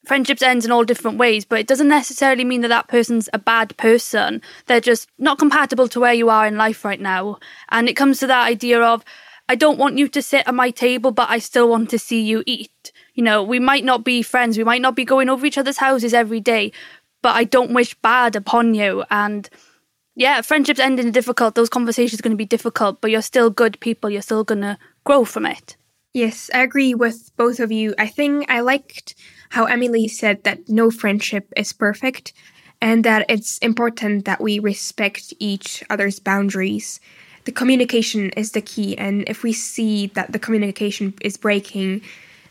friendships 0.07 0.43
ends 0.43 0.65
in 0.65 0.73
all 0.73 0.85
different 0.85 1.19
ways, 1.19 1.45
but 1.45 1.59
it 1.59 1.67
doesn't 1.67 1.89
necessarily 1.89 2.45
mean 2.45 2.63
that 2.63 2.69
that 2.69 2.89
person's 2.89 3.29
a 3.35 3.39
bad 3.39 3.77
person. 3.77 4.41
They're 4.67 4.81
just 4.81 5.09
not 5.19 5.39
compatible 5.39 5.89
to 5.89 6.01
where 6.01 6.15
you 6.15 6.31
are 6.31 6.47
in 6.47 6.57
life 6.57 6.83
right 6.83 7.01
now. 7.01 7.39
And 7.69 7.91
it 7.91 7.95
comes 7.95 8.21
to 8.21 8.27
that 8.27 8.47
idea 8.47 8.81
of, 8.81 9.05
I 9.49 9.55
don't 9.57 9.79
want 9.79 9.99
you 9.99 10.09
to 10.09 10.23
sit 10.23 10.47
at 10.47 10.55
my 10.55 10.71
table, 10.71 11.11
but 11.11 11.29
I 11.29 11.39
still 11.39 11.69
want 11.69 11.91
to 11.91 11.99
see 11.99 12.21
you 12.23 12.43
eat. 12.47 12.93
You 13.15 13.23
know, 13.23 13.43
we 13.43 13.59
might 13.59 13.85
not 13.85 14.05
be 14.05 14.23
friends, 14.23 14.57
we 14.57 14.65
might 14.65 14.81
not 14.81 14.97
be 14.97 15.05
going 15.05 15.29
over 15.29 15.45
each 15.45 15.59
other's 15.59 15.79
houses 15.79 16.15
every 16.15 16.41
day, 16.41 16.73
but 17.23 17.37
I 17.37 17.45
don't 17.45 17.75
wish 17.75 17.95
bad 17.95 18.37
upon 18.37 18.75
you. 18.75 19.05
And 19.11 19.49
yeah, 20.17 20.41
friendships 20.41 20.81
end 20.81 20.99
in 20.99 21.11
difficult. 21.11 21.55
Those 21.55 21.69
conversations 21.69 22.21
are 22.21 22.23
going 22.23 22.33
to 22.33 22.37
be 22.37 22.47
difficult, 22.47 23.01
but 23.01 23.11
you're 23.11 23.23
still 23.23 23.51
good 23.51 23.79
people. 23.81 24.09
You're 24.09 24.23
still 24.23 24.45
going 24.45 24.63
to 24.63 24.79
grow 25.05 25.25
from 25.25 25.47
it. 25.47 25.77
Yes, 26.15 26.49
I 26.55 26.63
agree 26.63 26.95
with 26.95 27.33
both 27.37 27.59
of 27.59 27.73
you. 27.73 27.95
I 27.99 28.07
think 28.07 28.49
I 28.49 28.61
liked 28.61 29.17
how 29.51 29.65
Emily 29.65 30.07
said 30.07 30.45
that 30.45 30.69
no 30.69 30.91
friendship 30.91 31.53
is 31.57 31.73
perfect 31.73 32.33
and 32.81 33.05
that 33.05 33.27
it's 33.29 33.59
important 33.59 34.25
that 34.25 34.41
we 34.41 34.59
respect 34.59 35.35
each 35.39 35.83
other's 35.91 36.21
boundaries. 36.21 37.01
The 37.45 37.53
communication 37.53 38.31
is 38.31 38.53
the 38.53 38.63
key, 38.63 38.97
and 38.97 39.25
if 39.27 39.43
we 39.43 39.53
see 39.53 40.07
that 40.15 40.33
the 40.33 40.39
communication 40.39 41.13
is 41.21 41.37
breaking, 41.37 42.01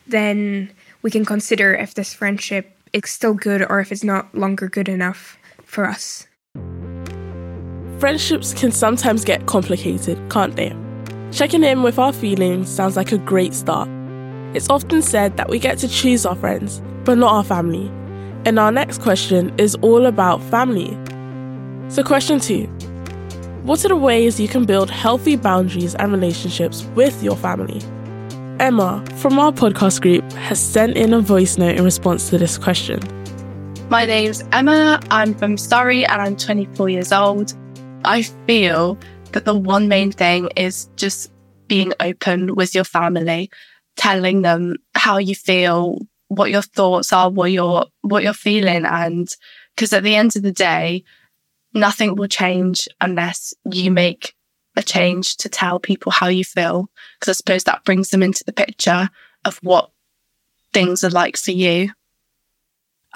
then 0.06 0.70
we 1.02 1.10
can 1.10 1.24
consider 1.24 1.74
if 1.74 1.94
this 1.94 2.14
friendship 2.14 2.70
is 2.92 3.10
still 3.10 3.34
good 3.34 3.66
or 3.68 3.80
if 3.80 3.90
it's 3.90 4.04
not 4.04 4.32
longer 4.36 4.68
good 4.68 4.88
enough 4.88 5.36
for 5.64 5.84
us. 5.84 6.28
Friendships 7.98 8.54
can 8.54 8.70
sometimes 8.70 9.24
get 9.24 9.46
complicated, 9.46 10.18
can't 10.30 10.54
they? 10.54 10.76
Checking 11.32 11.64
in 11.64 11.82
with 11.82 11.98
our 11.98 12.12
feelings 12.12 12.68
sounds 12.68 12.96
like 12.96 13.10
a 13.10 13.18
great 13.18 13.52
start. 13.52 13.88
It's 14.54 14.70
often 14.70 15.02
said 15.02 15.36
that 15.36 15.48
we 15.48 15.58
get 15.58 15.78
to 15.78 15.88
choose 15.88 16.24
our 16.24 16.36
friends, 16.36 16.80
but 17.04 17.18
not 17.18 17.32
our 17.32 17.42
family. 17.42 17.88
And 18.44 18.60
our 18.60 18.70
next 18.70 19.00
question 19.00 19.52
is 19.58 19.74
all 19.76 20.06
about 20.06 20.40
family. 20.42 20.96
So, 21.88 22.04
question 22.04 22.38
two 22.38 22.68
What 23.64 23.82
are 23.82 23.88
the 23.88 23.96
ways 23.96 24.38
you 24.38 24.46
can 24.46 24.66
build 24.66 24.90
healthy 24.90 25.36
boundaries 25.36 25.94
and 25.94 26.12
relationships 26.12 26.84
with 26.94 27.22
your 27.22 27.34
family? 27.34 27.80
Emma 28.60 29.02
from 29.16 29.38
our 29.38 29.52
podcast 29.52 30.02
group 30.02 30.30
has 30.32 30.60
sent 30.60 30.98
in 30.98 31.14
a 31.14 31.20
voice 31.22 31.56
note 31.56 31.76
in 31.76 31.82
response 31.82 32.28
to 32.28 32.36
this 32.36 32.58
question. 32.58 33.00
My 33.88 34.04
name's 34.04 34.44
Emma. 34.52 35.00
I'm 35.10 35.34
from 35.34 35.56
Surrey 35.56 36.04
and 36.04 36.20
I'm 36.20 36.36
24 36.36 36.90
years 36.90 37.10
old. 37.10 37.54
I 38.04 38.20
feel 38.46 38.98
that 39.32 39.46
the 39.46 39.54
one 39.54 39.88
main 39.88 40.12
thing 40.12 40.50
is 40.56 40.90
just 40.96 41.32
being 41.66 41.94
open 42.00 42.56
with 42.56 42.74
your 42.74 42.84
family, 42.84 43.50
telling 43.96 44.42
them 44.42 44.76
how 44.94 45.16
you 45.16 45.34
feel, 45.34 46.00
what 46.28 46.50
your 46.50 46.60
thoughts 46.60 47.14
are, 47.14 47.30
what 47.30 47.50
you're 47.50 47.86
what 48.02 48.24
you're 48.24 48.34
feeling, 48.34 48.84
and 48.84 49.26
because 49.74 49.94
at 49.94 50.02
the 50.02 50.16
end 50.16 50.36
of 50.36 50.42
the 50.42 50.52
day, 50.52 51.02
nothing 51.74 52.14
will 52.14 52.28
change 52.28 52.88
unless 53.00 53.52
you 53.70 53.90
make 53.90 54.34
a 54.76 54.82
change 54.82 55.36
to 55.38 55.48
tell 55.48 55.78
people 55.78 56.12
how 56.12 56.28
you 56.28 56.44
feel. 56.44 56.88
Because 57.18 57.30
I 57.30 57.36
suppose 57.36 57.64
that 57.64 57.84
brings 57.84 58.10
them 58.10 58.22
into 58.22 58.44
the 58.44 58.52
picture 58.52 59.10
of 59.44 59.58
what 59.58 59.90
things 60.72 61.04
are 61.04 61.10
like 61.10 61.36
for 61.36 61.52
you. 61.52 61.90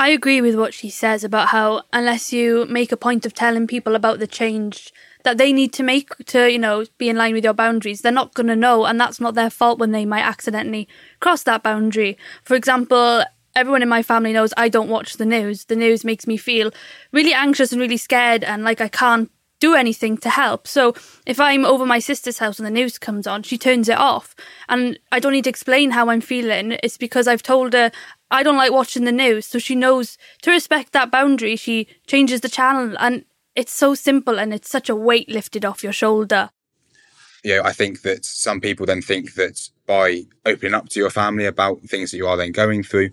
I 0.01 0.11
agree 0.11 0.41
with 0.41 0.55
what 0.55 0.75
she 0.75 0.91
says 0.91 1.25
about 1.25 1.49
how 1.49 1.83
unless 1.93 2.33
you 2.33 2.67
make 2.67 2.93
a 2.93 2.97
point 2.97 3.27
of 3.27 3.35
telling 3.35 3.67
people 3.67 3.97
about 3.97 4.21
the 4.21 4.29
change 4.29 4.93
that 5.25 5.39
they 5.39 5.53
need 5.53 5.73
to 5.73 5.83
make 5.83 6.17
to, 6.27 6.51
you 6.51 6.59
know, 6.59 6.85
be 6.99 7.09
in 7.09 7.17
line 7.17 7.35
with 7.35 7.43
your 7.43 7.53
boundaries, 7.53 8.01
they're 8.01 8.13
not 8.13 8.35
going 8.35 8.47
to 8.47 8.55
know. 8.55 8.85
And 8.85 9.01
that's 9.01 9.21
not 9.21 9.35
their 9.35 9.51
fault 9.51 9.81
when 9.81 9.91
they 9.91 10.07
might 10.07 10.25
accidentally 10.25 10.89
cross 11.19 11.43
that 11.43 11.65
boundary. 11.65 12.17
For 12.45 12.55
example, 12.55 13.25
everyone 13.55 13.83
in 13.83 13.89
my 13.89 14.03
family 14.03 14.33
knows 14.33 14.55
I 14.57 14.69
don't 14.69 14.89
watch 14.89 15.17
the 15.17 15.27
news. 15.27 15.67
The 15.67 15.77
news 15.77 16.05
makes 16.05 16.27
me 16.27 16.37
feel 16.37 16.71
really 17.13 17.33
anxious 17.33 17.73
and 17.73 17.81
really 17.81 17.97
scared 17.97 18.45
and 18.45 18.63
like 18.63 18.81
I 18.81 18.89
can't 18.89 19.31
do 19.61 19.75
anything 19.75 20.17
to 20.19 20.31
help. 20.31 20.69
So 20.69 20.95
if 21.27 21.41
I'm 21.41 21.65
over 21.65 21.85
my 21.85 21.99
sister's 21.99 22.39
house 22.39 22.59
and 22.59 22.67
the 22.67 22.71
news 22.71 22.99
comes 22.99 23.27
on, 23.27 23.43
she 23.43 23.59
turns 23.59 23.89
it 23.89 23.99
off. 23.99 24.35
And 24.69 24.99
I 25.11 25.19
don't 25.19 25.33
need 25.33 25.45
to 25.45 25.51
explain 25.51 25.91
how 25.91 26.09
I'm 26.09 26.21
feeling. 26.21 26.79
It's 26.83 26.97
because 26.97 27.27
I've 27.27 27.43
told 27.43 27.73
her 27.73 27.91
I 28.31 28.43
don't 28.43 28.57
like 28.57 28.73
watching 28.73 29.05
the 29.05 29.13
news. 29.13 29.47
So 29.47 29.59
she 29.59 29.75
knows 29.75 30.17
to 30.43 30.51
respect 30.51 30.93
that 30.93 31.11
boundary. 31.11 31.57
She 31.57 31.89
changes 32.07 32.41
the 32.41 32.49
channel. 32.49 32.97
And 33.01 33.25
it's 33.57 33.73
so 33.73 33.95
simple 33.95 34.39
and 34.39 34.55
it's 34.55 34.71
such 34.71 34.89
a 34.89 34.95
weight 34.95 35.29
lifted 35.29 35.65
off 35.65 35.83
your 35.83 35.93
shoulder. 35.93 36.51
Yeah, 37.45 37.63
I 37.65 37.73
think 37.73 38.03
that 38.03 38.25
some 38.25 38.61
people 38.61 38.87
then 38.87 39.03
think 39.03 39.35
that 39.35 39.69
by 39.87 40.25
opening 40.45 40.75
up 40.75 40.89
to 40.91 41.01
your 41.01 41.11
family 41.11 41.47
about 41.47 41.81
things 41.83 42.11
that 42.11 42.17
you 42.17 42.27
are 42.27 42.37
then 42.37 42.53
going 42.53 42.83
through, 42.83 43.11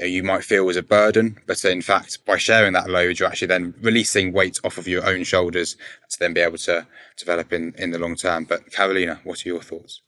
uh, 0.00 0.04
you 0.04 0.22
might 0.22 0.44
feel 0.44 0.68
as 0.68 0.76
a 0.76 0.82
burden. 0.82 1.38
But 1.46 1.64
in 1.64 1.82
fact, 1.82 2.24
by 2.24 2.36
sharing 2.36 2.72
that 2.72 2.90
load, 2.90 3.18
you're 3.18 3.28
actually 3.28 3.48
then 3.48 3.74
releasing 3.80 4.32
weight 4.32 4.58
off 4.64 4.78
of 4.78 4.88
your 4.88 5.06
own 5.06 5.24
shoulders 5.24 5.76
to 6.10 6.18
then 6.18 6.34
be 6.34 6.40
able 6.40 6.58
to 6.58 6.86
develop 7.16 7.52
in, 7.52 7.74
in 7.78 7.90
the 7.90 7.98
long 7.98 8.16
term. 8.16 8.44
But 8.44 8.70
Karolina, 8.70 9.20
what 9.24 9.44
are 9.44 9.48
your 9.48 9.62
thoughts? 9.62 10.00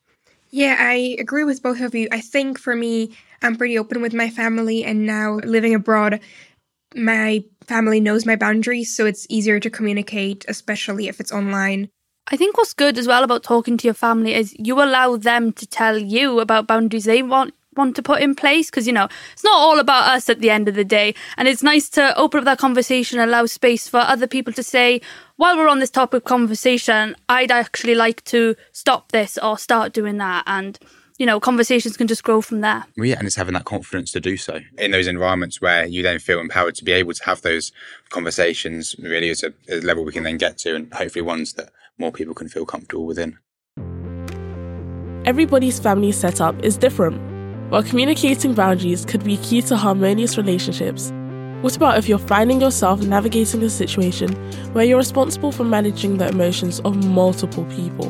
Yeah, 0.51 0.77
I 0.79 1.17
agree 1.19 1.45
with 1.45 1.63
both 1.63 1.81
of 1.81 1.95
you. 1.95 2.09
I 2.11 2.21
think 2.21 2.59
for 2.59 2.75
me, 2.75 3.17
I'm 3.43 3.57
pretty 3.57 3.79
open 3.79 4.01
with 4.01 4.15
my 4.15 4.31
family, 4.31 4.83
and 4.83 5.07
now 5.07 5.35
living 5.35 5.75
abroad, 5.75 6.21
my 6.95 7.45
family 7.67 8.01
knows 8.01 8.25
my 8.25 8.35
boundaries, 8.35 8.97
so 8.97 9.05
it's 9.05 9.27
easier 9.29 9.61
to 9.61 9.71
communicate, 9.71 10.47
especially 10.49 11.09
if 11.09 11.21
it's 11.21 11.33
online. 11.33 11.91
I 12.31 12.37
think 12.37 12.59
what's 12.59 12.75
good 12.75 12.99
as 12.99 13.07
well 13.07 13.25
about 13.25 13.43
talking 13.43 13.79
to 13.79 13.87
your 13.87 13.95
family 13.95 14.35
is 14.35 14.55
you 14.59 14.83
allow 14.83 15.17
them 15.17 15.53
to 15.55 15.67
tell 15.67 15.97
you 15.97 16.41
about 16.41 16.67
boundaries 16.67 17.05
they 17.05 17.23
want 17.23 17.55
want 17.75 17.95
to 17.95 18.03
put 18.03 18.21
in 18.21 18.35
place 18.35 18.69
because 18.69 18.89
you 18.89 18.93
know 18.93 19.09
it's 19.33 19.45
not 19.45 19.55
all 19.55 19.79
about 19.79 20.09
us 20.09 20.29
at 20.29 20.41
the 20.41 20.51
end 20.51 20.67
of 20.67 20.75
the 20.75 20.85
day 20.85 21.15
and 21.37 21.47
it's 21.47 21.63
nice 21.63 21.89
to 21.89 22.17
open 22.19 22.41
up 22.41 22.45
that 22.45 22.59
conversation 22.59 23.21
allow 23.21 23.47
space 23.47 23.87
for 23.87 23.99
other 23.99 24.27
people 24.27 24.53
to 24.53 24.65
say 24.65 25.01
while 25.37 25.57
we're 25.57 25.69
on 25.69 25.79
this 25.79 25.89
topic 25.89 26.23
of 26.23 26.25
conversation 26.25 27.15
i'd 27.29 27.53
actually 27.53 27.95
like 27.95 28.25
to 28.25 28.57
stop 28.73 29.13
this 29.13 29.39
or 29.39 29.57
start 29.57 29.93
doing 29.93 30.17
that 30.17 30.43
and 30.49 30.81
you 31.19 31.27
know, 31.27 31.41
conversations 31.41 31.97
can 31.97 32.07
just 32.07 32.23
grow 32.23 32.41
from 32.41 32.61
there. 32.61 32.85
Well, 32.97 33.07
yeah, 33.07 33.19
and 33.19 33.27
it's 33.27 33.35
having 33.35 33.55
that 33.55 33.65
confidence 33.65 34.13
to 34.13 34.21
do 34.21 34.37
so 34.37 34.61
in 34.79 34.93
those 34.93 35.09
environments 35.09 35.61
where 35.61 35.85
you 35.85 36.01
then 36.01 36.21
feel 36.21 36.39
empowered 36.39 36.77
to 36.77 36.85
be 36.85 36.93
able 36.93 37.13
to 37.13 37.25
have 37.25 37.43
those 37.43 37.73
conversations. 38.09 38.95
Really, 39.01 39.29
is 39.29 39.43
a, 39.43 39.53
a 39.69 39.81
level 39.81 40.05
we 40.05 40.13
can 40.13 40.23
then 40.23 40.37
get 40.37 40.59
to, 40.59 40.77
and 40.77 40.95
hopefully 40.95 41.23
ones 41.23 41.55
that 41.55 41.71
more 41.99 42.13
people 42.13 42.35
can 42.35 42.49
feel 42.49 42.65
comfortable 42.65 43.07
within. 43.07 43.39
Everybody's 45.25 45.79
family 45.79 46.13
setup 46.13 46.65
is 46.65 46.77
different. 46.77 47.21
While 47.71 47.83
communicating 47.83 48.55
boundaries 48.55 49.05
could 49.05 49.25
be 49.25 49.37
key 49.39 49.61
to 49.63 49.77
harmonious 49.77 50.39
relationships, 50.39 51.13
what 51.61 51.77
about 51.77 51.99
if 51.99 52.09
you're 52.09 52.19
finding 52.19 52.61
yourself 52.61 53.03
navigating 53.03 53.63
a 53.63 53.69
situation 53.69 54.33
where 54.73 54.85
you're 54.85 54.97
responsible 54.97 55.53
for 55.53 55.65
managing 55.65 56.17
the 56.17 56.29
emotions 56.29 56.81
of 56.81 57.05
multiple 57.05 57.65
people? 57.65 58.07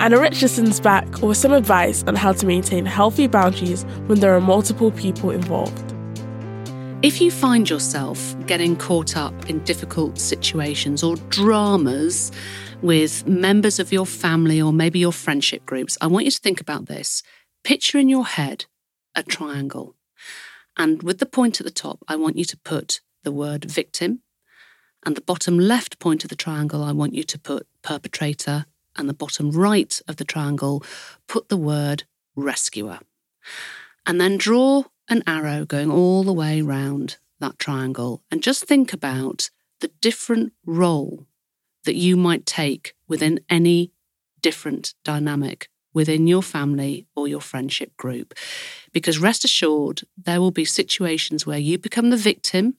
Anna 0.00 0.18
Richardson's 0.18 0.80
back 0.80 1.22
with 1.22 1.36
some 1.36 1.52
advice 1.52 2.02
on 2.08 2.16
how 2.16 2.32
to 2.32 2.46
maintain 2.46 2.86
healthy 2.86 3.28
boundaries 3.28 3.84
when 4.06 4.18
there 4.18 4.34
are 4.34 4.40
multiple 4.40 4.90
people 4.90 5.30
involved. 5.30 5.94
If 7.02 7.20
you 7.20 7.30
find 7.30 7.68
yourself 7.68 8.34
getting 8.46 8.74
caught 8.74 9.16
up 9.16 9.50
in 9.50 9.58
difficult 9.64 10.18
situations 10.18 11.02
or 11.02 11.16
dramas 11.28 12.32
with 12.82 13.26
members 13.26 13.78
of 13.78 13.92
your 13.92 14.06
family 14.06 14.60
or 14.60 14.72
maybe 14.72 14.98
your 14.98 15.12
friendship 15.12 15.64
groups, 15.64 15.96
I 16.00 16.08
want 16.08 16.24
you 16.24 16.30
to 16.30 16.40
think 16.40 16.60
about 16.60 16.86
this. 16.86 17.22
Picture 17.64 17.98
in 17.98 18.08
your 18.08 18.26
head 18.26 18.66
a 19.14 19.22
triangle. 19.22 19.94
And 20.76 21.02
with 21.02 21.18
the 21.18 21.26
point 21.26 21.60
at 21.60 21.64
the 21.64 21.70
top, 21.70 22.02
I 22.08 22.16
want 22.16 22.36
you 22.36 22.44
to 22.44 22.56
put 22.58 23.00
the 23.22 23.32
word 23.32 23.64
victim. 23.64 24.22
And 25.04 25.16
the 25.16 25.20
bottom 25.20 25.58
left 25.58 25.98
point 25.98 26.24
of 26.24 26.30
the 26.30 26.36
triangle, 26.36 26.82
I 26.82 26.92
want 26.92 27.14
you 27.14 27.24
to 27.24 27.38
put 27.38 27.66
perpetrator 27.82 28.66
and 28.96 29.08
the 29.08 29.14
bottom 29.14 29.50
right 29.50 30.00
of 30.08 30.16
the 30.16 30.24
triangle, 30.24 30.82
put 31.28 31.48
the 31.48 31.56
word 31.56 32.04
rescuer. 32.36 33.00
And 34.06 34.20
then 34.20 34.36
draw 34.36 34.84
an 35.08 35.22
arrow 35.26 35.64
going 35.64 35.90
all 35.90 36.24
the 36.24 36.32
way 36.32 36.62
round 36.62 37.18
that 37.38 37.58
triangle 37.58 38.22
and 38.30 38.42
just 38.42 38.64
think 38.64 38.92
about 38.92 39.50
the 39.80 39.90
different 40.00 40.52
role 40.64 41.26
that 41.84 41.96
you 41.96 42.16
might 42.16 42.46
take 42.46 42.94
within 43.08 43.40
any 43.48 43.92
different 44.40 44.94
dynamic 45.04 45.68
within 45.94 46.26
your 46.26 46.42
family 46.42 47.06
or 47.14 47.28
your 47.28 47.40
friendship 47.40 47.96
group. 47.96 48.34
Because 48.92 49.18
rest 49.18 49.44
assured, 49.44 50.02
there 50.16 50.40
will 50.40 50.50
be 50.50 50.64
situations 50.64 51.46
where 51.46 51.58
you 51.58 51.78
become 51.78 52.10
the 52.10 52.16
victim 52.16 52.74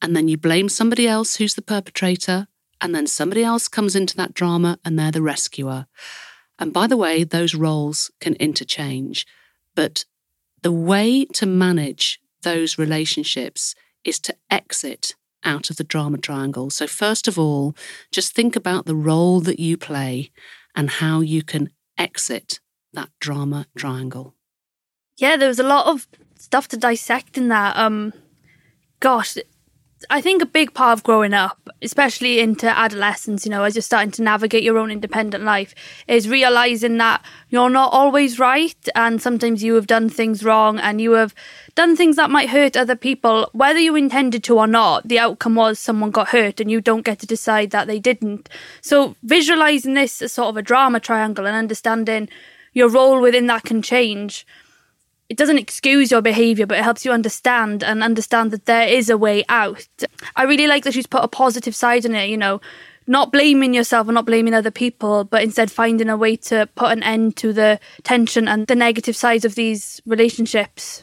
and 0.00 0.14
then 0.16 0.28
you 0.28 0.36
blame 0.36 0.68
somebody 0.68 1.06
else 1.06 1.36
who's 1.36 1.54
the 1.54 1.62
perpetrator 1.62 2.48
and 2.80 2.94
then 2.94 3.06
somebody 3.06 3.44
else 3.44 3.68
comes 3.68 3.94
into 3.94 4.16
that 4.16 4.34
drama 4.34 4.78
and 4.84 4.98
they're 4.98 5.12
the 5.12 5.22
rescuer. 5.22 5.86
And 6.58 6.72
by 6.72 6.86
the 6.86 6.96
way, 6.96 7.24
those 7.24 7.54
roles 7.54 8.10
can 8.20 8.34
interchange, 8.34 9.26
but 9.74 10.04
the 10.62 10.72
way 10.72 11.24
to 11.24 11.46
manage 11.46 12.20
those 12.42 12.78
relationships 12.78 13.74
is 14.04 14.18
to 14.20 14.36
exit 14.50 15.14
out 15.44 15.70
of 15.70 15.76
the 15.76 15.84
drama 15.84 16.18
triangle. 16.18 16.70
So, 16.70 16.86
first 16.86 17.28
of 17.28 17.38
all, 17.38 17.74
just 18.10 18.34
think 18.34 18.56
about 18.56 18.86
the 18.86 18.94
role 18.94 19.40
that 19.40 19.58
you 19.58 19.76
play 19.76 20.30
and 20.74 20.90
how 20.90 21.20
you 21.20 21.42
can 21.42 21.70
exit 21.98 22.60
that 22.92 23.10
drama 23.20 23.66
triangle. 23.76 24.34
Yeah, 25.16 25.36
there 25.36 25.48
was 25.48 25.58
a 25.58 25.64
lot 25.64 25.86
of 25.86 26.08
stuff 26.38 26.68
to 26.68 26.76
dissect 26.76 27.36
in 27.36 27.48
that. 27.48 27.76
Um, 27.76 28.12
gosh, 29.00 29.36
I 30.10 30.20
think 30.20 30.42
a 30.42 30.46
big 30.46 30.74
part 30.74 30.98
of 30.98 31.02
growing 31.02 31.34
up, 31.34 31.68
especially 31.82 32.40
into 32.40 32.66
adolescence, 32.66 33.44
you 33.44 33.50
know, 33.50 33.64
as 33.64 33.74
you're 33.74 33.82
starting 33.82 34.10
to 34.12 34.22
navigate 34.22 34.62
your 34.62 34.78
own 34.78 34.90
independent 34.90 35.44
life, 35.44 35.74
is 36.08 36.28
realizing 36.28 36.98
that 36.98 37.24
you're 37.48 37.70
not 37.70 37.92
always 37.92 38.38
right. 38.38 38.76
And 38.94 39.20
sometimes 39.20 39.62
you 39.62 39.74
have 39.74 39.86
done 39.86 40.08
things 40.08 40.44
wrong 40.44 40.78
and 40.78 41.00
you 41.00 41.12
have 41.12 41.34
done 41.74 41.96
things 41.96 42.16
that 42.16 42.30
might 42.30 42.50
hurt 42.50 42.76
other 42.76 42.96
people, 42.96 43.48
whether 43.52 43.78
you 43.78 43.96
intended 43.96 44.44
to 44.44 44.58
or 44.58 44.66
not. 44.66 45.08
The 45.08 45.18
outcome 45.18 45.54
was 45.54 45.78
someone 45.78 46.10
got 46.10 46.28
hurt 46.28 46.60
and 46.60 46.70
you 46.70 46.80
don't 46.80 47.04
get 47.04 47.18
to 47.20 47.26
decide 47.26 47.70
that 47.70 47.86
they 47.86 47.98
didn't. 47.98 48.48
So 48.80 49.16
visualizing 49.22 49.94
this 49.94 50.22
as 50.22 50.32
sort 50.32 50.48
of 50.48 50.56
a 50.56 50.62
drama 50.62 51.00
triangle 51.00 51.46
and 51.46 51.56
understanding 51.56 52.28
your 52.72 52.88
role 52.88 53.20
within 53.20 53.46
that 53.46 53.64
can 53.64 53.82
change 53.82 54.46
it 55.32 55.38
doesn't 55.38 55.56
excuse 55.56 56.10
your 56.10 56.20
behavior, 56.20 56.66
but 56.66 56.76
it 56.76 56.84
helps 56.84 57.06
you 57.06 57.10
understand 57.10 57.82
and 57.82 58.02
understand 58.02 58.50
that 58.50 58.66
there 58.66 58.86
is 58.86 59.08
a 59.08 59.16
way 59.16 59.46
out. 59.48 59.88
I 60.36 60.42
really 60.42 60.66
like 60.66 60.84
that 60.84 60.92
she's 60.92 61.06
put 61.06 61.24
a 61.24 61.28
positive 61.28 61.74
side 61.74 62.04
in 62.04 62.14
it, 62.14 62.28
you 62.28 62.36
know, 62.36 62.60
not 63.06 63.32
blaming 63.32 63.72
yourself 63.72 64.06
and 64.08 64.14
not 64.14 64.26
blaming 64.26 64.52
other 64.52 64.70
people, 64.70 65.24
but 65.24 65.42
instead 65.42 65.70
finding 65.70 66.10
a 66.10 66.18
way 66.18 66.36
to 66.36 66.68
put 66.74 66.92
an 66.92 67.02
end 67.02 67.38
to 67.38 67.54
the 67.54 67.80
tension 68.02 68.46
and 68.46 68.66
the 68.66 68.74
negative 68.74 69.16
sides 69.16 69.46
of 69.46 69.54
these 69.54 70.02
relationships. 70.04 71.02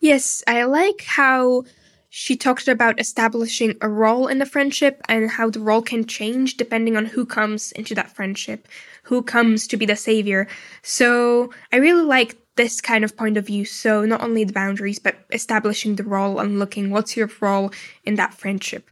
Yes, 0.00 0.42
I 0.48 0.64
like 0.64 1.02
how 1.02 1.62
she 2.08 2.36
talked 2.36 2.66
about 2.66 2.98
establishing 2.98 3.76
a 3.80 3.88
role 3.88 4.26
in 4.26 4.40
the 4.40 4.46
friendship 4.46 5.00
and 5.08 5.30
how 5.30 5.50
the 5.50 5.60
role 5.60 5.82
can 5.82 6.04
change 6.04 6.56
depending 6.56 6.96
on 6.96 7.06
who 7.06 7.24
comes 7.24 7.70
into 7.70 7.94
that 7.94 8.10
friendship, 8.10 8.66
who 9.04 9.22
comes 9.22 9.68
to 9.68 9.76
be 9.76 9.86
the 9.86 9.94
savior. 9.94 10.48
So 10.82 11.52
I 11.72 11.76
really 11.76 12.02
like 12.02 12.36
this 12.58 12.82
kind 12.82 13.04
of 13.04 13.16
point 13.16 13.38
of 13.38 13.46
view. 13.46 13.64
So 13.64 14.04
not 14.04 14.20
only 14.20 14.44
the 14.44 14.52
boundaries, 14.52 14.98
but 14.98 15.16
establishing 15.32 15.96
the 15.96 16.02
role 16.04 16.38
and 16.40 16.58
looking 16.58 16.90
what's 16.90 17.16
your 17.16 17.30
role 17.40 17.72
in 18.04 18.16
that 18.16 18.34
friendship. 18.34 18.90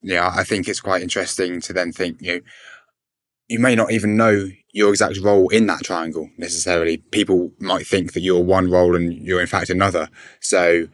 Yeah, 0.00 0.32
I 0.34 0.44
think 0.44 0.66
it's 0.66 0.80
quite 0.80 1.02
interesting 1.02 1.60
to 1.60 1.72
then 1.72 1.92
think, 1.92 2.22
you 2.22 2.36
know, 2.36 2.40
you 3.48 3.58
may 3.58 3.74
not 3.74 3.92
even 3.92 4.16
know 4.16 4.48
your 4.72 4.90
exact 4.90 5.18
role 5.18 5.48
in 5.48 5.66
that 5.66 5.82
triangle 5.82 6.30
necessarily. 6.38 6.96
People 6.96 7.52
might 7.58 7.86
think 7.86 8.14
that 8.14 8.20
you're 8.20 8.40
one 8.40 8.70
role 8.70 8.96
and 8.96 9.12
you're 9.12 9.40
in 9.40 9.46
fact 9.46 9.68
another. 9.68 10.08
So, 10.40 10.88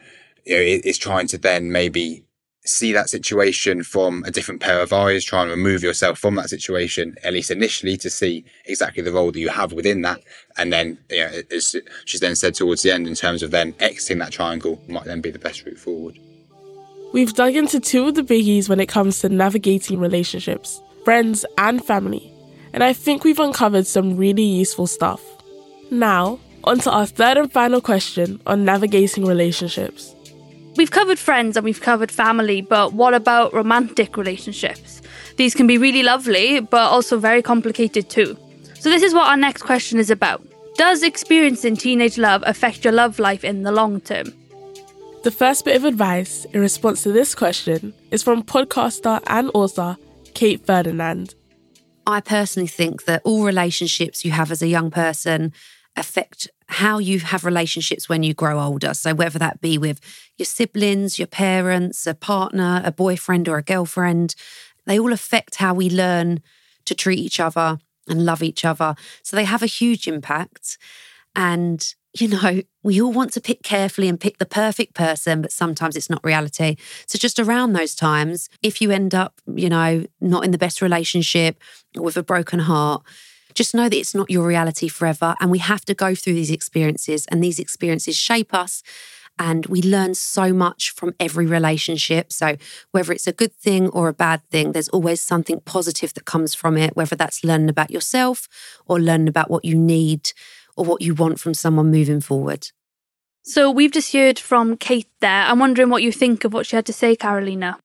you 0.45 0.55
know, 0.55 0.61
it, 0.61 0.85
it's 0.85 0.99
trying 0.99 1.29
to 1.29 1.39
then 1.39 1.71
maybe 1.71 2.25
see 2.69 2.93
that 2.93 3.09
situation 3.09 3.83
from 3.83 4.23
a 4.25 4.31
different 4.31 4.61
pair 4.61 4.81
of 4.81 4.93
eyes, 4.93 5.25
try 5.25 5.43
and 5.43 5.51
remove 5.51 5.83
yourself 5.83 6.19
from 6.19 6.35
that 6.37 6.51
situation, 6.51 7.17
at 7.25 7.33
least 7.33 7.51
initially, 7.51 7.97
to 7.97 8.11
see 8.11 8.45
exactly 8.67 9.03
the 9.03 9.13
role 9.13 9.33
that 9.33 9.41
you 9.41 9.49
have 9.49 9.73
within 9.73 10.03
that. 10.03 10.21
And 10.57 10.73
then, 10.73 10.99
yeah, 11.11 11.41
as 11.51 11.77
she's 12.05 12.21
then 12.21 12.37
said 12.37 12.55
towards 12.55 12.83
the 12.83 12.93
end, 12.93 13.07
in 13.07 13.15
terms 13.15 13.43
of 13.43 13.51
then 13.51 13.75
exiting 13.81 14.19
that 14.19 14.33
triangle, 14.33 14.81
might 14.89 15.05
then 15.05 15.21
be 15.21 15.31
the 15.31 15.39
best 15.39 15.65
route 15.65 15.79
forward. 15.79 16.19
We've 17.13 17.33
dug 17.33 17.57
into 17.57 17.81
two 17.81 18.09
of 18.09 18.15
the 18.15 18.23
biggies 18.23 18.69
when 18.69 18.81
it 18.81 18.89
comes 18.89 19.21
to 19.21 19.29
navigating 19.31 19.99
relationships, 19.99 20.81
friends, 21.05 21.47
and 21.57 21.83
family. 21.85 22.33
And 22.75 22.85
I 22.85 22.93
think 22.93 23.25
we've 23.25 23.39
uncovered 23.39 23.87
some 23.87 24.17
really 24.17 24.43
useful 24.43 24.87
stuff. 24.87 25.23
Now, 25.91 26.39
on 26.65 26.81
to 26.81 26.91
our 26.91 27.07
third 27.07 27.39
and 27.39 27.51
final 27.51 27.81
question 27.81 28.43
on 28.47 28.67
navigating 28.67 29.25
relationships. 29.25 30.15
We've 30.79 30.93
covered 30.93 31.19
friends 31.19 31.57
and 31.57 31.65
we've 31.65 31.81
covered 31.81 32.13
family, 32.13 32.61
but 32.61 32.93
what 32.93 33.13
about 33.13 33.53
romantic 33.53 34.17
relationships? 34.17 35.03
These 35.37 35.53
can 35.57 35.67
be 35.67 35.77
really 35.77 36.05
lovely, 36.05 36.61
but 36.61 36.93
also 36.93 37.19
very 37.19 37.43
complicated 37.43 38.09
too. 38.09 38.39
So, 38.79 38.89
this 38.89 39.03
is 39.03 39.13
what 39.13 39.29
our 39.29 39.37
next 39.37 39.63
question 39.63 39.99
is 39.99 40.09
about. 40.09 40.41
Does 40.77 41.03
experiencing 41.03 41.77
teenage 41.77 42.17
love 42.17 42.45
affect 42.47 42.85
your 42.85 42.93
love 42.93 43.19
life 43.19 43.43
in 43.43 43.65
the 43.65 43.73
long 43.73 44.01
term? 44.01 44.33
The 45.25 45.33
first 45.33 45.65
bit 45.65 45.75
of 45.75 45.85
advice 45.85 46.45
in 46.53 46.61
response 46.61 47.03
to 47.03 47.11
this 47.11 47.35
question 47.35 47.93
is 48.13 48.23
from 48.23 48.45
podcaster 48.45 49.21
and 49.27 49.51
author 49.55 49.97
Kate 50.35 50.65
Ferdinand. 50.65 51.35
I 52.07 52.21
personally 52.21 52.69
think 52.69 53.05
that 53.07 53.23
all 53.25 53.43
relationships 53.43 54.25
you 54.25 54.31
have 54.31 54.53
as 54.53 54.63
a 54.63 54.69
young 54.69 54.93
person 54.93 55.53
affect 55.97 56.49
how 56.69 56.99
you 56.99 57.19
have 57.21 57.45
relationships 57.45 58.09
when 58.09 58.23
you 58.23 58.35
grow 58.35 58.61
older. 58.61 58.95
So, 58.95 59.15
whether 59.15 59.39
that 59.39 59.61
be 59.61 59.79
with 59.79 60.01
your 60.37 60.47
siblings, 60.47 61.19
your 61.19 61.27
parents, 61.27 62.07
a 62.07 62.15
partner, 62.15 62.83
a 62.85 62.93
boyfriend, 62.93 63.49
or 63.49 63.59
a 63.59 63.63
girlfriend, 63.63 64.35
they 64.87 64.99
all 64.99 65.13
affect 65.13 65.57
how 65.57 65.75
we 65.75 65.91
learn 65.91 66.41
to 66.85 66.95
treat 66.95 67.19
each 67.19 67.41
other 67.41 67.79
and 68.09 68.25
love 68.25 68.43
each 68.43 68.65
other. 68.65 68.95
So, 69.23 69.37
they 69.37 69.45
have 69.45 69.63
a 69.63 69.67
huge 69.67 70.07
impact. 70.07 70.79
And, 71.35 71.95
you 72.19 72.29
know, 72.29 72.63
we 72.83 73.01
all 73.01 73.13
want 73.13 73.33
to 73.33 73.41
pick 73.41 73.63
carefully 73.63 74.09
and 74.09 74.21
pick 74.21 74.39
the 74.39 74.47
perfect 74.47 74.95
person, 74.95 75.41
but 75.43 75.53
sometimes 75.53 75.95
it's 75.97 76.11
not 76.11 76.25
reality. 76.25 76.77
So, 77.07 77.19
just 77.19 77.39
around 77.39 77.73
those 77.73 77.95
times, 77.95 78.51
if 78.63 78.83
you 78.83 78.91
end 78.91 79.15
up, 79.15 79.41
you 79.47 79.71
know, 79.71 80.05
not 80.21 80.45
in 80.45 80.51
the 80.51 80.59
best 80.59 80.83
relationship 80.83 81.63
or 81.97 82.03
with 82.03 82.17
a 82.19 82.23
broken 82.23 82.61
heart, 82.61 83.03
just 83.59 83.75
know 83.75 83.89
that 83.89 83.99
it's 83.99 84.15
not 84.15 84.31
your 84.31 84.47
reality 84.47 84.89
forever. 84.89 85.35
And 85.41 85.51
we 85.51 85.59
have 85.59 85.85
to 85.87 85.95
go 85.95 86.15
through 86.15 86.35
these 86.35 86.51
experiences, 86.51 87.27
and 87.27 87.43
these 87.43 87.59
experiences 87.59 88.17
shape 88.17 88.55
us. 88.55 88.83
And 89.41 89.67
we 89.67 89.83
learn 89.83 90.15
so 90.15 90.53
much 90.53 90.91
from 90.91 91.15
every 91.21 91.47
relationship. 91.47 92.33
So, 92.33 92.57
whether 92.93 93.13
it's 93.13 93.27
a 93.27 93.33
good 93.33 93.53
thing 93.53 93.89
or 93.89 94.09
a 94.09 94.13
bad 94.13 94.43
thing, 94.51 94.73
there's 94.73 94.89
always 94.89 95.21
something 95.21 95.61
positive 95.61 96.15
that 96.15 96.25
comes 96.25 96.55
from 96.55 96.77
it, 96.77 96.97
whether 96.97 97.17
that's 97.17 97.45
learning 97.45 97.69
about 97.69 97.91
yourself 97.91 98.49
or 98.87 98.99
learning 98.99 99.29
about 99.29 99.51
what 99.51 99.65
you 99.65 99.77
need 99.77 100.33
or 100.77 100.85
what 100.85 101.03
you 101.03 101.15
want 101.15 101.39
from 101.39 101.55
someone 101.55 101.91
moving 101.91 102.21
forward. 102.21 102.71
So, 103.43 103.71
we've 103.71 103.93
just 103.93 104.13
heard 104.13 104.39
from 104.39 104.77
Kate 104.77 105.11
there. 105.21 105.45
I'm 105.45 105.59
wondering 105.59 105.91
what 105.91 106.03
you 106.03 106.13
think 106.13 106.45
of 106.45 106.53
what 106.53 106.67
she 106.67 106.77
had 106.77 106.87
to 106.87 106.93
say, 106.93 107.15
Karolina. 107.17 107.79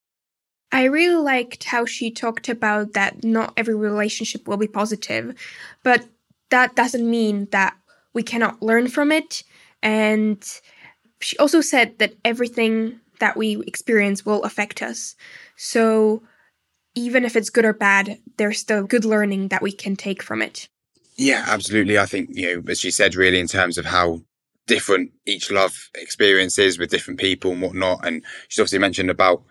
I 0.73 0.85
really 0.85 1.21
liked 1.21 1.65
how 1.65 1.85
she 1.85 2.09
talked 2.09 2.49
about 2.49 2.93
that 2.93 3.23
not 3.23 3.53
every 3.55 3.75
relationship 3.75 4.47
will 4.47 4.57
be 4.57 4.67
positive, 4.67 5.35
but 5.83 6.05
that 6.49 6.75
doesn't 6.75 7.07
mean 7.07 7.47
that 7.51 7.75
we 8.13 8.23
cannot 8.23 8.61
learn 8.61 8.87
from 8.87 9.11
it. 9.11 9.43
And 9.83 10.43
she 11.21 11.37
also 11.37 11.61
said 11.61 11.99
that 11.99 12.15
everything 12.25 12.99
that 13.19 13.37
we 13.37 13.61
experience 13.67 14.25
will 14.25 14.43
affect 14.43 14.81
us. 14.81 15.15
So 15.55 16.23
even 16.95 17.23
if 17.23 17.35
it's 17.35 17.51
good 17.51 17.65
or 17.65 17.73
bad, 17.73 18.17
there's 18.37 18.57
still 18.59 18.83
good 18.83 19.05
learning 19.05 19.49
that 19.49 19.61
we 19.61 19.71
can 19.71 19.95
take 19.95 20.23
from 20.23 20.41
it. 20.41 20.67
Yeah, 21.15 21.45
absolutely. 21.47 21.99
I 21.99 22.07
think, 22.07 22.29
you 22.33 22.55
know, 22.55 22.63
as 22.67 22.79
she 22.79 22.89
said, 22.89 23.15
really, 23.15 23.39
in 23.39 23.47
terms 23.47 23.77
of 23.77 23.85
how 23.85 24.21
different 24.65 25.11
each 25.27 25.51
love 25.51 25.89
experience 25.93 26.57
is 26.57 26.79
with 26.79 26.89
different 26.89 27.19
people 27.19 27.51
and 27.51 27.61
whatnot. 27.61 28.05
And 28.05 28.23
she's 28.47 28.59
obviously 28.59 28.79
mentioned 28.79 29.11
about 29.11 29.43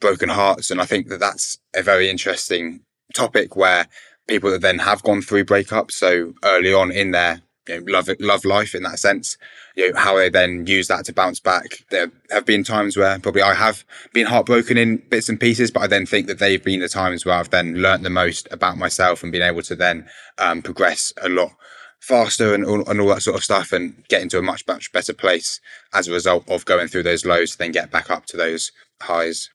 broken 0.00 0.28
hearts. 0.28 0.70
And 0.70 0.80
I 0.80 0.86
think 0.86 1.08
that 1.08 1.20
that's 1.20 1.58
a 1.74 1.82
very 1.82 2.08
interesting 2.08 2.80
topic 3.14 3.56
where 3.56 3.88
people 4.28 4.50
that 4.50 4.62
then 4.62 4.78
have 4.78 5.02
gone 5.02 5.22
through 5.22 5.44
breakups 5.44 5.92
so 5.92 6.34
early 6.44 6.72
on 6.72 6.90
in 6.92 7.10
their 7.10 7.42
you 7.68 7.80
know, 7.80 7.92
love 7.92 8.08
love 8.20 8.44
life 8.44 8.74
in 8.74 8.82
that 8.84 8.98
sense, 8.98 9.36
you 9.76 9.92
know, 9.92 9.98
how 9.98 10.16
they 10.16 10.30
then 10.30 10.66
use 10.66 10.88
that 10.88 11.04
to 11.04 11.12
bounce 11.12 11.40
back. 11.40 11.84
There 11.90 12.10
have 12.30 12.46
been 12.46 12.64
times 12.64 12.96
where 12.96 13.18
probably 13.18 13.42
I 13.42 13.54
have 13.54 13.84
been 14.12 14.26
heartbroken 14.26 14.78
in 14.78 15.02
bits 15.08 15.28
and 15.28 15.38
pieces, 15.38 15.70
but 15.70 15.82
I 15.82 15.86
then 15.86 16.06
think 16.06 16.26
that 16.26 16.38
they've 16.38 16.62
been 16.62 16.80
the 16.80 16.88
times 16.88 17.24
where 17.24 17.34
I've 17.34 17.50
then 17.50 17.76
learnt 17.76 18.02
the 18.02 18.10
most 18.10 18.48
about 18.50 18.78
myself 18.78 19.22
and 19.22 19.30
been 19.30 19.42
able 19.42 19.62
to 19.62 19.76
then 19.76 20.08
um, 20.38 20.62
progress 20.62 21.12
a 21.20 21.28
lot 21.28 21.52
faster 22.00 22.54
and 22.54 22.64
all, 22.64 22.88
and 22.88 23.00
all 23.00 23.08
that 23.08 23.22
sort 23.22 23.36
of 23.36 23.44
stuff 23.44 23.72
and 23.72 24.04
get 24.08 24.22
into 24.22 24.38
a 24.38 24.42
much 24.42 24.66
much 24.66 24.90
better 24.90 25.12
place 25.12 25.60
as 25.92 26.08
a 26.08 26.12
result 26.12 26.48
of 26.48 26.64
going 26.64 26.88
through 26.88 27.02
those 27.02 27.26
lows 27.26 27.52
to 27.52 27.58
then 27.58 27.72
get 27.72 27.90
back 27.90 28.10
up 28.10 28.24
to 28.24 28.38
those 28.38 28.72
highs 29.02 29.50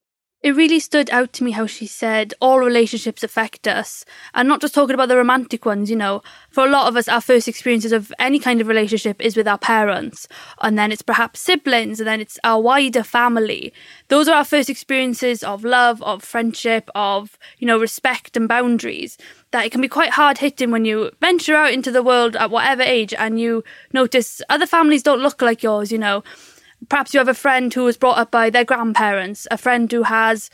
it 0.46 0.56
really 0.56 0.80
stood 0.80 1.10
out 1.10 1.34
to 1.34 1.44
me 1.44 1.50
how 1.50 1.66
she 1.66 1.88
said 1.88 2.32
all 2.40 2.60
relationships 2.60 3.24
affect 3.24 3.68
us 3.68 4.06
and 4.36 4.48
not 4.48 4.62
just 4.62 4.76
talking 4.76 4.94
about 4.94 5.08
the 5.08 5.18
romantic 5.18 5.66
ones 5.66 5.90
you 5.90 5.96
know. 5.96 6.22
For 6.52 6.68
a 6.68 6.70
lot 6.70 6.88
of 6.88 6.96
us 6.96 7.08
our 7.08 7.20
first 7.20 7.48
experiences 7.48 7.92
of 7.92 8.14
any 8.20 8.38
kind 8.38 8.62
of 8.62 8.68
relationship 8.68 9.20
is 9.20 9.36
with 9.36 9.48
our 9.48 9.58
parents 9.58 10.28
and 10.62 10.78
then 10.78 10.92
it's 10.92 11.02
perhaps 11.02 11.40
siblings 11.40 12.00
and 12.00 12.06
then 12.06 12.22
it's 12.22 12.38
our 12.44 12.62
wider 12.62 13.02
family. 13.02 13.74
Those 14.10 14.28
are 14.28 14.36
our 14.36 14.46
first 14.46 14.70
experiences 14.70 15.44
of 15.44 15.64
love 15.64 16.00
of 16.04 16.24
friendship 16.24 16.92
of 16.94 17.40
you 17.58 17.66
know 17.66 17.80
respect 17.80 18.38
and 18.38 18.48
boundaries 18.48 19.18
that 19.50 19.66
it 19.66 19.72
can 19.72 19.82
be 19.82 19.88
quite 19.88 20.12
hard 20.12 20.38
hitting 20.38 20.70
when 20.70 20.86
you 20.86 21.10
venture 21.22 21.56
out 21.56 21.74
into 21.74 21.90
the 21.90 22.04
world 22.04 22.36
at 22.36 22.52
whatever 22.52 22.84
age 22.84 23.16
and 23.16 23.40
you 23.40 23.64
notice 23.94 24.44
other 24.50 24.68
families 24.68 25.02
don't 25.02 25.22
look 25.22 25.42
like 25.42 25.64
yours 25.64 25.92
you 25.92 25.98
know 25.98 26.24
perhaps 26.90 27.14
you 27.14 27.20
have 27.20 27.28
a 27.28 27.34
friend 27.34 27.74
who 27.74 27.84
was 27.84 27.98
brought 27.98 28.18
up 28.18 28.32
by 28.32 28.50
their 28.50 28.66
grandparents, 28.66 29.48
a 29.52 29.58
friend 29.58 29.92
who 29.92 30.04
has 30.04 30.50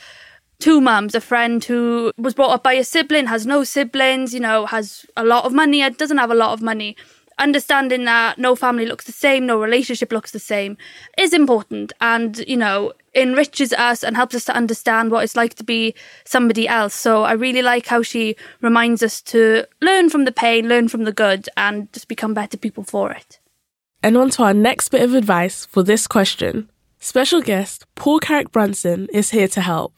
two 0.60 0.80
mums, 0.80 1.16
a 1.16 1.22
friend 1.22 1.64
who 1.64 2.12
was 2.18 2.34
brought 2.34 2.52
up 2.52 2.64
by 2.64 2.74
a 2.74 2.84
sibling, 2.84 3.28
has 3.28 3.46
no 3.46 3.64
siblings, 3.64 4.34
you 4.34 4.40
know, 4.40 4.66
has 4.68 5.06
a 5.18 5.24
lot 5.24 5.46
of 5.46 5.54
money, 5.54 5.88
doesn't 5.90 6.18
have 6.18 6.32
a 6.32 6.36
lot 6.36 6.54
of 6.54 6.62
money. 6.62 6.96
understanding 7.42 8.06
that 8.06 8.38
no 8.38 8.56
family 8.56 8.86
looks 8.86 9.06
the 9.06 9.12
same, 9.12 9.46
no 9.46 9.60
relationship 9.60 10.12
looks 10.12 10.32
the 10.32 10.40
same 10.40 10.78
is 11.18 11.34
important 11.34 11.92
and, 12.00 12.38
you 12.48 12.56
know, 12.56 12.94
enriches 13.16 13.74
us 13.74 14.04
and 14.04 14.16
helps 14.16 14.36
us 14.36 14.46
to 14.46 14.56
understand 14.56 15.12
what 15.12 15.24
it's 15.24 15.36
like 15.36 15.56
to 15.56 15.64
be 15.64 15.94
somebody 16.24 16.68
else. 16.68 16.94
So 16.94 17.24
I 17.24 17.34
really 17.34 17.62
like 17.62 17.88
how 17.88 18.04
she 18.04 18.36
reminds 18.62 19.04
us 19.04 19.22
to 19.24 19.66
learn 19.82 20.10
from 20.10 20.26
the 20.26 20.32
pain, 20.32 20.70
learn 20.70 20.88
from 20.88 21.04
the 21.04 21.12
good, 21.12 21.50
and 21.58 21.92
just 21.92 22.08
become 22.08 22.34
better 22.34 22.58
people 22.58 22.84
for 22.84 23.12
it. 23.12 23.40
And 24.04 24.18
on 24.18 24.32
to 24.32 24.44
our 24.44 24.54
next 24.54 24.90
bit 24.90 25.04
of 25.04 25.14
advice 25.14 25.66
for 25.66 25.84
this 25.84 26.08
question. 26.08 26.72
Special 27.00 27.40
guest 27.40 27.86
Paul 27.94 28.20
Carrick 28.20 28.52
Brunson 28.52 29.08
is 29.14 29.30
here 29.30 29.48
to 29.50 29.62
help. 29.62 29.94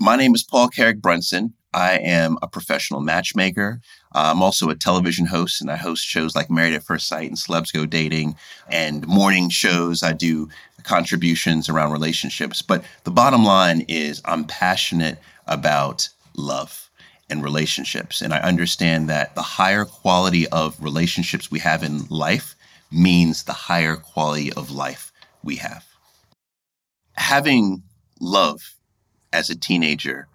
My 0.00 0.16
name 0.16 0.34
is 0.34 0.42
Paul 0.42 0.68
Carrick 0.68 1.02
Brunson. 1.02 1.52
I 1.74 1.98
am 1.98 2.38
a 2.40 2.48
professional 2.48 3.02
matchmaker. 3.02 3.80
Uh, 4.14 4.32
I'm 4.32 4.42
also 4.42 4.70
a 4.70 4.74
television 4.74 5.26
host, 5.26 5.60
and 5.60 5.70
I 5.70 5.76
host 5.76 6.06
shows 6.06 6.34
like 6.34 6.48
Married 6.48 6.72
at 6.72 6.82
First 6.82 7.06
Sight 7.06 7.28
and 7.28 7.36
Celebs 7.36 7.70
Go 7.70 7.84
Dating 7.84 8.34
and 8.70 9.06
morning 9.06 9.50
shows. 9.50 10.02
I 10.02 10.14
do 10.14 10.48
contributions 10.84 11.68
around 11.68 11.92
relationships. 11.92 12.62
But 12.62 12.82
the 13.04 13.10
bottom 13.10 13.44
line 13.44 13.84
is, 13.88 14.22
I'm 14.24 14.46
passionate 14.46 15.18
about 15.46 16.08
love 16.34 16.88
and 17.28 17.44
relationships. 17.44 18.22
And 18.22 18.32
I 18.32 18.38
understand 18.38 19.10
that 19.10 19.34
the 19.34 19.42
higher 19.42 19.84
quality 19.84 20.48
of 20.48 20.82
relationships 20.82 21.50
we 21.50 21.58
have 21.58 21.82
in 21.82 22.06
life 22.06 22.54
means 22.90 23.42
the 23.42 23.52
higher 23.52 23.96
quality 23.96 24.52
of 24.52 24.70
life 24.70 25.12
we 25.42 25.56
have. 25.56 25.84
Having 27.14 27.82
love 28.20 28.74
as 29.32 29.50
a 29.50 29.56
teenager 29.56 30.28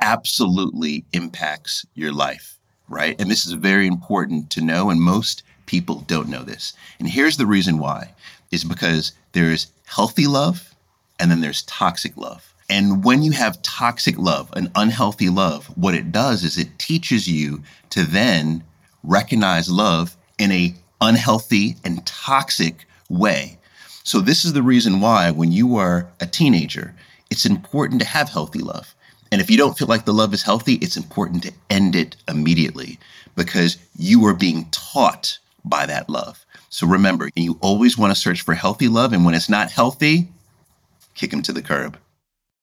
absolutely 0.00 1.04
impacts 1.12 1.86
your 1.94 2.12
life, 2.12 2.58
right? 2.88 3.20
And 3.20 3.30
this 3.30 3.46
is 3.46 3.52
very 3.52 3.86
important 3.86 4.50
to 4.50 4.60
know, 4.60 4.90
and 4.90 5.00
most 5.00 5.42
people 5.66 6.00
don't 6.06 6.28
know 6.28 6.42
this. 6.42 6.72
And 6.98 7.08
here's 7.08 7.36
the 7.36 7.46
reason 7.46 7.78
why 7.78 8.12
is 8.50 8.64
because 8.64 9.12
there's 9.32 9.72
healthy 9.86 10.26
love 10.26 10.74
and 11.18 11.30
then 11.30 11.40
there's 11.40 11.62
toxic 11.62 12.16
love. 12.16 12.52
And 12.68 13.04
when 13.04 13.22
you 13.22 13.32
have 13.32 13.62
toxic 13.62 14.18
love, 14.18 14.50
an 14.54 14.70
unhealthy 14.74 15.28
love, 15.28 15.66
what 15.76 15.94
it 15.94 16.10
does 16.10 16.42
is 16.42 16.58
it 16.58 16.78
teaches 16.78 17.28
you 17.28 17.62
to 17.90 18.02
then 18.04 18.64
recognize 19.02 19.70
love 19.70 20.16
in 20.38 20.50
a 20.52 20.74
unhealthy 21.02 21.76
and 21.84 22.06
toxic 22.06 22.86
way. 23.10 23.58
So 24.04 24.20
this 24.20 24.44
is 24.44 24.54
the 24.54 24.62
reason 24.62 25.00
why 25.00 25.30
when 25.30 25.52
you 25.52 25.76
are 25.76 26.08
a 26.20 26.26
teenager, 26.26 26.94
it's 27.30 27.44
important 27.44 28.00
to 28.00 28.06
have 28.06 28.30
healthy 28.30 28.60
love. 28.60 28.94
And 29.30 29.40
if 29.40 29.50
you 29.50 29.56
don't 29.56 29.76
feel 29.76 29.88
like 29.88 30.04
the 30.04 30.12
love 30.12 30.32
is 30.32 30.42
healthy, 30.42 30.74
it's 30.74 30.96
important 30.96 31.42
to 31.42 31.52
end 31.70 31.96
it 31.96 32.16
immediately 32.28 32.98
because 33.36 33.78
you 33.96 34.24
are 34.26 34.34
being 34.34 34.66
taught 34.70 35.38
by 35.64 35.86
that 35.86 36.08
love. 36.08 36.44
So 36.68 36.86
remember, 36.86 37.30
you 37.34 37.58
always 37.60 37.98
want 37.98 38.14
to 38.14 38.20
search 38.20 38.42
for 38.42 38.54
healthy 38.54 38.88
love. 38.88 39.12
And 39.12 39.24
when 39.24 39.34
it's 39.34 39.48
not 39.48 39.70
healthy, 39.70 40.28
kick 41.14 41.30
them 41.30 41.42
to 41.42 41.52
the 41.52 41.62
curb. 41.62 41.98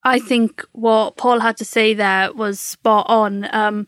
I 0.03 0.19
think 0.19 0.63
what 0.71 1.17
Paul 1.17 1.39
had 1.39 1.57
to 1.57 1.65
say 1.65 1.93
there 1.93 2.31
was 2.33 2.59
spot 2.59 3.05
on. 3.09 3.53
Um, 3.53 3.87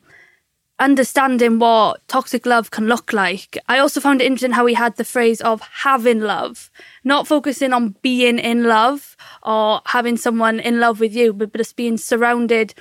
understanding 0.82 1.60
what 1.60 2.06
toxic 2.08 2.46
love 2.46 2.72
can 2.72 2.88
look 2.88 3.14
like. 3.14 3.58
I 3.70 3.78
also 3.78 4.02
found 4.02 4.22
it 4.22 4.26
interesting 4.26 4.52
how 4.52 4.66
he 4.66 4.74
had 4.74 4.98
the 4.98 5.06
phrase 5.06 5.40
of 5.42 5.62
having 5.62 6.20
love, 6.20 6.70
not 7.04 7.28
focusing 7.28 7.72
on 7.72 7.96
being 8.02 8.40
in 8.40 8.64
love 8.64 9.16
or 9.44 9.82
having 9.86 10.18
someone 10.18 10.60
in 10.60 10.80
love 10.80 11.00
with 11.00 11.16
you, 11.16 11.34
but 11.34 11.54
just 11.54 11.76
being 11.76 11.98
surrounded 11.98 12.74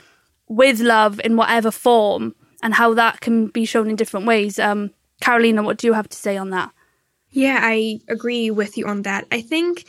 with 0.49 0.81
love 0.81 1.21
in 1.23 1.37
whatever 1.37 1.71
form 1.71 2.35
and 2.63 2.75
how 2.75 2.95
that 2.95 3.21
can 3.21 3.49
be 3.49 3.65
shown 3.65 3.91
in 3.91 3.97
different 3.97 4.27
ways. 4.27 4.59
Um, 4.59 4.91
Karolina, 5.23 5.63
what 5.63 5.77
do 5.77 5.87
you 5.87 5.93
have 5.93 6.09
to 6.09 6.17
say 6.17 6.37
on 6.37 6.51
that? 6.51 6.73
Yeah, 7.29 7.61
I 7.63 8.01
agree 8.09 8.51
with 8.51 8.77
you 8.77 8.87
on 8.87 9.03
that. 9.03 9.27
I 9.31 9.43
think 9.43 9.85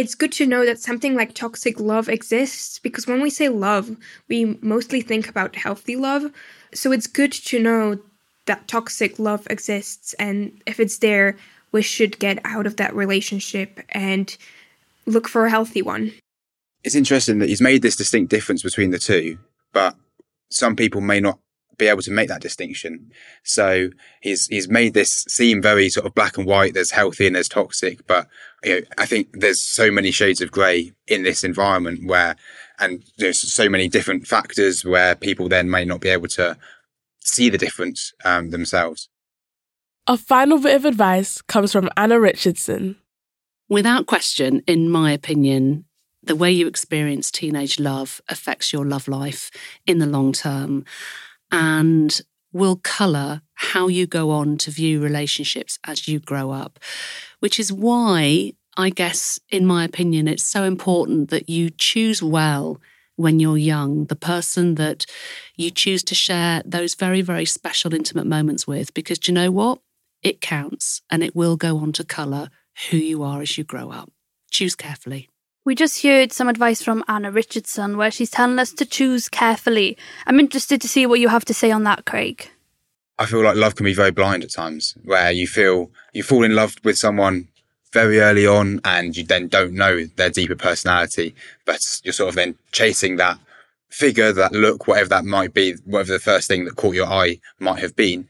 it's 0.00 0.14
good 0.14 0.32
to 0.32 0.46
know 0.46 0.64
that 0.64 0.80
something 0.80 1.14
like 1.14 1.34
toxic 1.34 1.78
love 1.78 2.08
exists 2.08 2.78
because 2.78 3.06
when 3.06 3.20
we 3.20 3.28
say 3.28 3.50
love, 3.50 3.98
we 4.28 4.56
mostly 4.62 5.02
think 5.02 5.28
about 5.28 5.54
healthy 5.54 5.94
love. 5.94 6.32
So 6.72 6.90
it's 6.90 7.06
good 7.06 7.32
to 7.32 7.58
know 7.58 7.98
that 8.46 8.66
toxic 8.66 9.18
love 9.18 9.46
exists, 9.50 10.14
and 10.14 10.58
if 10.64 10.80
it's 10.80 10.98
there, 10.98 11.36
we 11.70 11.82
should 11.82 12.18
get 12.18 12.38
out 12.46 12.66
of 12.66 12.78
that 12.78 12.94
relationship 12.94 13.80
and 13.90 14.34
look 15.04 15.28
for 15.28 15.44
a 15.44 15.50
healthy 15.50 15.82
one. 15.82 16.12
It's 16.82 16.94
interesting 16.94 17.38
that 17.40 17.50
he's 17.50 17.60
made 17.60 17.82
this 17.82 17.96
distinct 17.96 18.30
difference 18.30 18.62
between 18.62 18.92
the 18.92 18.98
two, 18.98 19.38
but 19.74 19.96
some 20.50 20.76
people 20.76 21.02
may 21.02 21.20
not 21.20 21.38
be 21.80 21.88
able 21.88 22.02
to 22.02 22.10
make 22.12 22.28
that 22.28 22.40
distinction. 22.40 23.10
So 23.42 23.90
he's 24.20 24.46
he's 24.46 24.68
made 24.68 24.94
this 24.94 25.24
seem 25.28 25.60
very 25.60 25.88
sort 25.88 26.06
of 26.06 26.14
black 26.14 26.38
and 26.38 26.46
white. 26.46 26.74
There's 26.74 26.92
healthy 26.92 27.26
and 27.26 27.34
there's 27.34 27.48
toxic, 27.48 28.06
but 28.06 28.28
you 28.62 28.74
know, 28.74 28.86
I 28.98 29.06
think 29.06 29.28
there's 29.32 29.60
so 29.60 29.90
many 29.90 30.12
shades 30.12 30.40
of 30.40 30.52
grey 30.52 30.92
in 31.08 31.24
this 31.24 31.42
environment 31.42 32.06
where 32.06 32.36
and 32.78 33.02
there's 33.18 33.40
so 33.40 33.68
many 33.68 33.88
different 33.88 34.26
factors 34.26 34.84
where 34.84 35.14
people 35.14 35.48
then 35.48 35.68
may 35.68 35.84
not 35.84 36.00
be 36.00 36.08
able 36.08 36.28
to 36.28 36.56
see 37.20 37.50
the 37.50 37.58
difference 37.58 38.12
um, 38.24 38.50
themselves. 38.50 39.08
A 40.06 40.16
final 40.16 40.58
bit 40.58 40.76
of 40.76 40.84
advice 40.84 41.42
comes 41.42 41.72
from 41.72 41.90
Anna 41.96 42.18
Richardson. 42.18 42.96
Without 43.68 44.06
question, 44.06 44.62
in 44.66 44.90
my 44.90 45.12
opinion, 45.12 45.84
the 46.22 46.36
way 46.36 46.50
you 46.50 46.66
experience 46.66 47.30
teenage 47.30 47.78
love 47.78 48.20
affects 48.28 48.72
your 48.72 48.84
love 48.84 49.08
life 49.08 49.50
in 49.86 49.98
the 49.98 50.06
long 50.06 50.32
term 50.32 50.84
and 51.50 52.20
will 52.52 52.76
colour 52.76 53.42
how 53.54 53.88
you 53.88 54.06
go 54.06 54.30
on 54.30 54.56
to 54.58 54.70
view 54.70 55.00
relationships 55.00 55.78
as 55.86 56.08
you 56.08 56.18
grow 56.18 56.50
up, 56.50 56.78
which 57.40 57.60
is 57.60 57.72
why 57.72 58.52
I 58.76 58.90
guess, 58.90 59.40
in 59.50 59.66
my 59.66 59.84
opinion, 59.84 60.28
it's 60.28 60.42
so 60.42 60.64
important 60.64 61.30
that 61.30 61.48
you 61.48 61.70
choose 61.70 62.22
well 62.22 62.80
when 63.16 63.40
you're 63.40 63.58
young, 63.58 64.06
the 64.06 64.16
person 64.16 64.76
that 64.76 65.04
you 65.56 65.70
choose 65.70 66.02
to 66.04 66.14
share 66.14 66.62
those 66.64 66.94
very, 66.94 67.20
very 67.20 67.44
special, 67.44 67.92
intimate 67.92 68.26
moments 68.26 68.66
with, 68.66 68.94
because 68.94 69.18
do 69.18 69.32
you 69.32 69.34
know 69.34 69.50
what? 69.50 69.80
It 70.22 70.40
counts 70.40 71.02
and 71.10 71.22
it 71.22 71.36
will 71.36 71.56
go 71.56 71.78
on 71.78 71.92
to 71.92 72.04
colour 72.04 72.48
who 72.90 72.96
you 72.96 73.22
are 73.22 73.42
as 73.42 73.58
you 73.58 73.64
grow 73.64 73.90
up. 73.90 74.10
Choose 74.50 74.74
carefully. 74.74 75.29
We 75.64 75.74
just 75.74 76.02
heard 76.02 76.32
some 76.32 76.48
advice 76.48 76.82
from 76.82 77.04
Anna 77.06 77.30
Richardson 77.30 77.98
where 77.98 78.10
she's 78.10 78.30
telling 78.30 78.58
us 78.58 78.72
to 78.72 78.86
choose 78.86 79.28
carefully. 79.28 79.98
I'm 80.26 80.40
interested 80.40 80.80
to 80.80 80.88
see 80.88 81.04
what 81.04 81.20
you 81.20 81.28
have 81.28 81.44
to 81.46 81.54
say 81.54 81.70
on 81.70 81.84
that, 81.84 82.06
Craig. 82.06 82.50
I 83.18 83.26
feel 83.26 83.42
like 83.42 83.56
love 83.56 83.74
can 83.76 83.84
be 83.84 83.92
very 83.92 84.10
blind 84.10 84.42
at 84.42 84.50
times, 84.50 84.96
where 85.04 85.30
you 85.30 85.46
feel 85.46 85.90
you 86.14 86.22
fall 86.22 86.44
in 86.44 86.54
love 86.54 86.76
with 86.82 86.96
someone 86.96 87.48
very 87.92 88.20
early 88.20 88.46
on 88.46 88.80
and 88.84 89.14
you 89.14 89.22
then 89.22 89.48
don't 89.48 89.74
know 89.74 90.06
their 90.16 90.30
deeper 90.30 90.56
personality, 90.56 91.34
but 91.66 91.84
you're 92.04 92.14
sort 92.14 92.30
of 92.30 92.36
then 92.36 92.56
chasing 92.72 93.16
that 93.16 93.38
figure, 93.90 94.32
that 94.32 94.52
look, 94.52 94.86
whatever 94.86 95.10
that 95.10 95.26
might 95.26 95.52
be, 95.52 95.74
whatever 95.84 96.12
the 96.12 96.18
first 96.18 96.48
thing 96.48 96.64
that 96.64 96.76
caught 96.76 96.94
your 96.94 97.08
eye 97.08 97.38
might 97.58 97.80
have 97.80 97.94
been. 97.94 98.26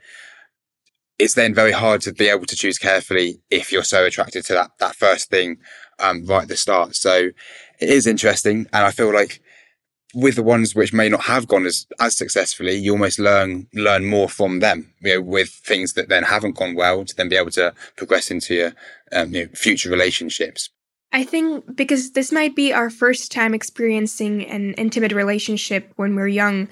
It's 1.21 1.35
then 1.35 1.55
very 1.55 1.73
hard 1.73 2.01
to 2.03 2.13
be 2.13 2.29
able 2.29 2.47
to 2.47 2.57
choose 2.57 2.79
carefully 2.79 3.41
if 3.51 3.71
you're 3.71 3.85
so 3.85 4.05
attracted 4.05 4.45
to 4.47 4.55
that, 4.55 4.71
that 4.81 4.97
first 4.97 5.31
thing 5.31 5.59
um, 6.01 6.25
right 6.27 6.43
at 6.43 6.49
the 6.49 6.57
start. 6.57 6.97
So 6.97 7.31
it 7.81 7.89
is 7.89 8.07
interesting. 8.07 8.67
And 8.73 8.85
I 8.87 8.91
feel 8.91 9.13
like 9.13 9.41
with 10.15 10.37
the 10.37 10.43
ones 10.43 10.75
which 10.75 10.93
may 10.93 11.09
not 11.09 11.23
have 11.23 11.47
gone 11.47 11.67
as, 11.67 11.87
as 12.01 12.17
successfully, 12.17 12.75
you 12.75 12.93
almost 12.93 13.19
learn 13.19 13.69
learn 13.73 14.07
more 14.07 14.29
from 14.29 14.61
them. 14.61 14.93
You 15.01 15.15
know, 15.15 15.21
with 15.23 15.51
things 15.51 15.93
that 15.95 16.09
then 16.09 16.25
haven't 16.25 16.57
gone 16.57 16.75
well, 16.75 17.05
to 17.05 17.15
then 17.15 17.29
be 17.29 17.37
able 17.37 17.53
to 17.53 17.75
progress 17.97 18.31
into 18.31 18.55
your 18.55 18.73
um, 19.13 19.33
future 19.55 19.91
relationships. 19.91 20.71
I 21.13 21.25
think 21.25 21.77
because 21.77 22.13
this 22.13 22.31
might 22.31 22.55
be 22.55 22.73
our 22.73 22.91
first 22.91 23.33
time 23.33 23.55
experiencing 23.55 24.47
an 24.47 24.75
intimate 24.75 25.13
relationship 25.13 25.93
when 25.97 26.15
we're 26.15 26.29
young, 26.29 26.69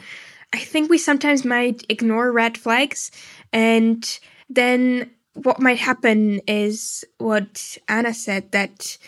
I 0.53 0.59
think 0.59 0.88
we 0.88 0.99
sometimes 0.99 1.45
might 1.45 1.85
ignore 1.88 2.33
red 2.33 2.57
flags. 2.57 3.11
And 3.53 4.19
then 4.49 5.11
what 5.35 5.61
might 5.61 5.79
happen 5.79 6.41
is 6.47 7.05
what 7.19 7.79
Anna 7.88 8.14
said 8.14 8.53
that 8.53 8.99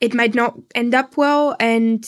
it 0.00 0.14
might 0.14 0.34
not 0.34 0.58
end 0.74 0.94
up 0.94 1.16
well 1.16 1.56
and 1.60 2.04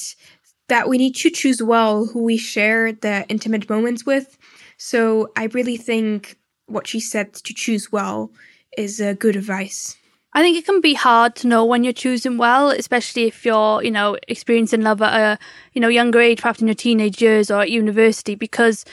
that 0.69 0.89
we 0.89 0.99
need 0.99 1.15
to 1.17 1.31
choose 1.31 1.63
well 1.63 2.07
who 2.07 2.23
we 2.23 2.37
share 2.37 2.93
the 2.93 3.27
intimate 3.29 3.69
moments 3.69 4.07
with. 4.07 4.39
So 4.79 5.31
I 5.37 5.45
really 5.47 5.77
think 5.77 6.39
what 6.67 6.87
she 6.87 7.01
said 7.01 7.35
to 7.35 7.55
choose 7.55 7.93
well 7.93 8.33
is 8.77 9.01
a 9.01 9.15
good 9.15 9.37
advice. 9.37 9.97
I 10.35 10.41
think 10.41 10.57
it 10.57 10.65
can 10.65 10.81
be 10.81 10.95
hard 10.95 11.37
to 11.37 11.47
know 11.47 11.63
when 11.65 11.85
you're 11.85 11.93
choosing 11.93 12.39
well, 12.39 12.71
especially 12.71 13.25
if 13.25 13.45
you're, 13.45 13.83
you 13.83 13.91
know, 13.91 14.17
experiencing 14.29 14.81
love 14.81 15.03
at 15.03 15.13
a, 15.13 15.39
you 15.75 15.81
know, 15.81 15.89
younger 15.89 16.21
age, 16.21 16.41
perhaps 16.41 16.63
in 16.63 16.69
your 16.69 16.75
teenage 16.75 17.21
years 17.21 17.51
or 17.51 17.61
at 17.61 17.71
university, 17.71 18.35
because 18.35 18.87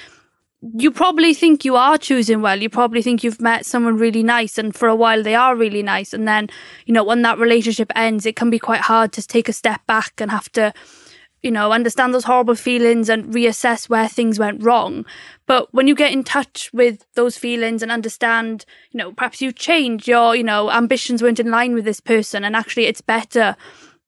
you 0.62 0.92
probably 0.92 1.34
think 1.34 1.64
you 1.64 1.76
are 1.76 1.98
choosing 1.98 2.42
well. 2.42 2.62
You 2.62 2.70
probably 2.70 3.02
think 3.02 3.24
you've 3.24 3.42
met 3.42 3.66
someone 3.66 3.98
really 3.98 4.24
nice, 4.24 4.58
and 4.58 4.76
for 4.76 4.88
a 4.88 4.96
while 4.96 5.24
they 5.24 5.36
are 5.36 5.56
really 5.56 5.84
nice. 5.84 6.14
And 6.14 6.28
then, 6.28 6.50
you 6.86 6.94
know, 6.94 7.04
when 7.04 7.22
that 7.22 7.38
relationship 7.38 7.92
ends, 7.96 8.26
it 8.26 8.36
can 8.36 8.50
be 8.50 8.60
quite 8.60 8.82
hard 8.82 9.14
to 9.14 9.26
take 9.26 9.48
a 9.48 9.54
step 9.54 9.86
back 9.88 10.20
and 10.20 10.32
have 10.32 10.52
to 10.54 10.74
you 11.42 11.52
know, 11.52 11.72
understand 11.72 12.14
those 12.14 12.26
horrible 12.26 12.56
feelings 12.56 13.08
and 13.08 13.34
reassess 13.34 13.88
where 13.88 14.08
things 14.08 14.38
went 14.38 14.62
wrong. 14.62 15.06
But 15.46 15.74
when 15.74 15.88
you 15.88 15.96
get 15.96 16.12
in 16.12 16.24
touch 16.24 16.70
with 16.74 17.06
those 17.14 17.38
feelings 17.38 17.82
and 17.82 17.92
understand, 17.92 18.66
you 18.92 18.98
know, 18.98 19.14
perhaps 19.14 19.42
you 19.42 19.52
changed 19.52 20.08
your, 20.08 20.36
you 20.36 20.44
know, 20.44 20.70
ambitions 20.70 21.24
weren't 21.24 21.40
in 21.40 21.50
line 21.50 21.74
with 21.74 21.86
this 21.86 22.02
person 22.02 22.44
and 22.44 22.56
actually 22.56 22.88
it's 22.88 23.02
better 23.02 23.56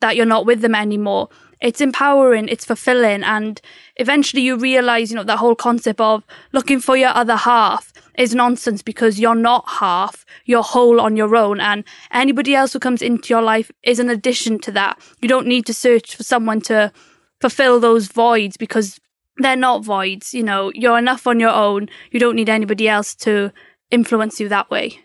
that 0.02 0.16
you're 0.16 0.26
not 0.26 0.46
with 0.46 0.62
them 0.62 0.76
anymore. 0.76 1.30
It's 1.62 1.80
empowering, 1.80 2.48
it's 2.48 2.66
fulfilling, 2.66 3.24
and 3.24 3.62
eventually 3.98 4.42
you 4.42 4.58
realize, 4.58 5.12
you 5.12 5.16
know, 5.16 5.24
that 5.24 5.38
whole 5.38 5.56
concept 5.56 6.02
of 6.02 6.24
looking 6.54 6.80
for 6.80 6.98
your 6.98 7.10
other 7.10 7.36
half 7.36 7.94
is 8.18 8.34
nonsense 8.34 8.82
because 8.82 9.20
you're 9.20 9.36
not 9.36 9.68
half, 9.68 10.26
you're 10.46 10.64
whole 10.64 11.00
on 11.00 11.16
your 11.16 11.36
own, 11.36 11.60
and 11.60 11.84
anybody 12.12 12.56
else 12.56 12.74
who 12.74 12.80
comes 12.80 13.02
into 13.02 13.30
your 13.30 13.44
life 13.44 13.72
is 13.84 14.00
an 14.00 14.10
addition 14.10 14.58
to 14.60 14.72
that. 14.72 15.00
You 15.22 15.30
don't 15.30 15.46
need 15.46 15.66
to 15.68 15.74
search 15.74 16.16
for 16.16 16.24
someone 16.24 16.62
to 16.62 16.92
fulfill 17.40 17.80
those 17.80 18.08
voids 18.08 18.58
because 18.58 19.00
they're 19.38 19.56
not 19.56 19.86
voids. 19.86 20.34
You 20.34 20.44
know, 20.44 20.72
you're 20.74 20.98
enough 20.98 21.28
on 21.28 21.40
your 21.40 21.52
own. 21.52 21.90
You 22.12 22.20
don't 22.20 22.36
need 22.36 22.50
anybody 22.50 22.88
else 22.88 23.16
to 23.16 23.52
influence 23.92 24.40
you 24.40 24.50
that 24.50 24.70
way. 24.72 25.00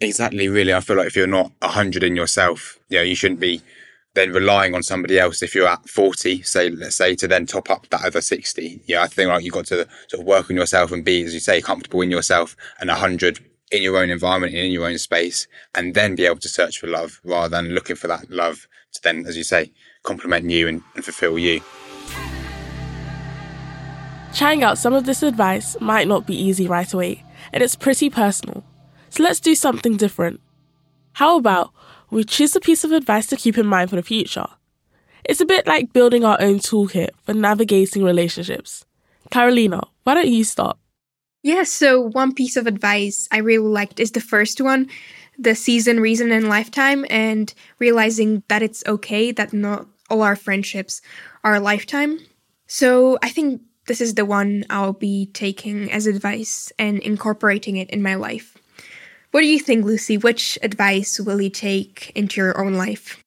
Exactly, 0.00 0.48
really. 0.48 0.74
I 0.74 0.80
feel 0.80 0.96
like 0.96 1.06
if 1.06 1.16
you're 1.16 1.26
not 1.26 1.52
100 1.60 2.02
in 2.02 2.16
yourself, 2.16 2.78
you 2.88 2.98
know, 2.98 3.04
you 3.04 3.14
shouldn't 3.14 3.40
be 3.40 3.60
then 4.14 4.32
relying 4.32 4.74
on 4.74 4.82
somebody 4.82 5.18
else 5.18 5.42
if 5.42 5.54
you're 5.54 5.68
at 5.68 5.88
40 5.88 6.42
say 6.42 6.70
let's 6.70 6.96
say 6.96 7.14
to 7.14 7.28
then 7.28 7.46
top 7.46 7.70
up 7.70 7.88
that 7.88 8.04
other 8.04 8.20
60 8.20 8.82
yeah 8.86 9.02
i 9.02 9.06
think 9.06 9.28
like 9.28 9.44
you've 9.44 9.54
got 9.54 9.66
to 9.66 9.86
sort 10.08 10.20
of 10.20 10.26
work 10.26 10.50
on 10.50 10.56
yourself 10.56 10.92
and 10.92 11.04
be 11.04 11.22
as 11.22 11.34
you 11.34 11.40
say 11.40 11.60
comfortable 11.60 12.00
in 12.00 12.10
yourself 12.10 12.56
and 12.80 12.88
100 12.88 13.40
in 13.70 13.82
your 13.82 13.96
own 13.96 14.10
environment 14.10 14.54
in 14.54 14.70
your 14.70 14.86
own 14.86 14.98
space 14.98 15.46
and 15.74 15.94
then 15.94 16.14
be 16.14 16.26
able 16.26 16.36
to 16.36 16.48
search 16.48 16.78
for 16.78 16.86
love 16.86 17.20
rather 17.24 17.48
than 17.48 17.74
looking 17.74 17.96
for 17.96 18.08
that 18.08 18.30
love 18.30 18.66
to 18.92 19.00
then 19.02 19.24
as 19.26 19.36
you 19.36 19.44
say 19.44 19.72
complement 20.02 20.50
you 20.50 20.68
and, 20.68 20.82
and 20.94 21.04
fulfill 21.04 21.38
you 21.38 21.60
Trying 24.32 24.62
out 24.62 24.78
some 24.78 24.94
of 24.94 25.04
this 25.04 25.22
advice 25.22 25.76
might 25.78 26.08
not 26.08 26.26
be 26.26 26.34
easy 26.34 26.66
right 26.66 26.90
away, 26.90 27.22
and 27.52 27.62
it's 27.62 27.76
pretty 27.76 28.08
personal. 28.08 28.64
So 29.10 29.22
let's 29.22 29.40
do 29.40 29.54
something 29.54 29.98
different. 29.98 30.40
How 31.12 31.36
about 31.36 31.70
we 32.12 32.24
choose 32.24 32.54
a 32.54 32.60
piece 32.60 32.84
of 32.84 32.92
advice 32.92 33.26
to 33.26 33.36
keep 33.36 33.56
in 33.56 33.66
mind 33.66 33.88
for 33.88 33.96
the 33.96 34.02
future. 34.02 34.46
It's 35.24 35.40
a 35.40 35.46
bit 35.46 35.66
like 35.66 35.94
building 35.94 36.24
our 36.24 36.36
own 36.40 36.58
toolkit 36.58 37.08
for 37.24 37.32
navigating 37.32 38.04
relationships. 38.04 38.84
Karolina, 39.30 39.88
why 40.04 40.14
don't 40.14 40.28
you 40.28 40.44
start? 40.44 40.76
Yeah, 41.42 41.62
so 41.62 42.00
one 42.00 42.34
piece 42.34 42.56
of 42.56 42.66
advice 42.66 43.28
I 43.32 43.38
really 43.38 43.66
liked 43.66 43.98
is 43.98 44.12
the 44.12 44.20
first 44.20 44.60
one 44.60 44.88
the 45.38 45.54
season, 45.54 45.98
reason, 45.98 46.30
and 46.30 46.50
lifetime, 46.50 47.06
and 47.08 47.52
realizing 47.78 48.42
that 48.48 48.62
it's 48.62 48.84
okay 48.86 49.32
that 49.32 49.54
not 49.54 49.86
all 50.10 50.20
our 50.20 50.36
friendships 50.36 51.00
are 51.42 51.54
a 51.54 51.60
lifetime. 51.60 52.20
So 52.66 53.18
I 53.22 53.30
think 53.30 53.62
this 53.86 54.02
is 54.02 54.14
the 54.14 54.26
one 54.26 54.64
I'll 54.68 54.92
be 54.92 55.30
taking 55.32 55.90
as 55.90 56.06
advice 56.06 56.70
and 56.78 56.98
incorporating 57.00 57.78
it 57.78 57.88
in 57.88 58.02
my 58.02 58.14
life. 58.14 58.58
What 59.32 59.40
do 59.40 59.46
you 59.46 59.58
think, 59.58 59.86
Lucy? 59.86 60.18
Which 60.18 60.58
advice 60.62 61.18
will 61.18 61.40
you 61.40 61.48
take 61.48 62.12
into 62.14 62.40
your 62.40 62.62
own 62.62 62.74
life? 62.74 63.24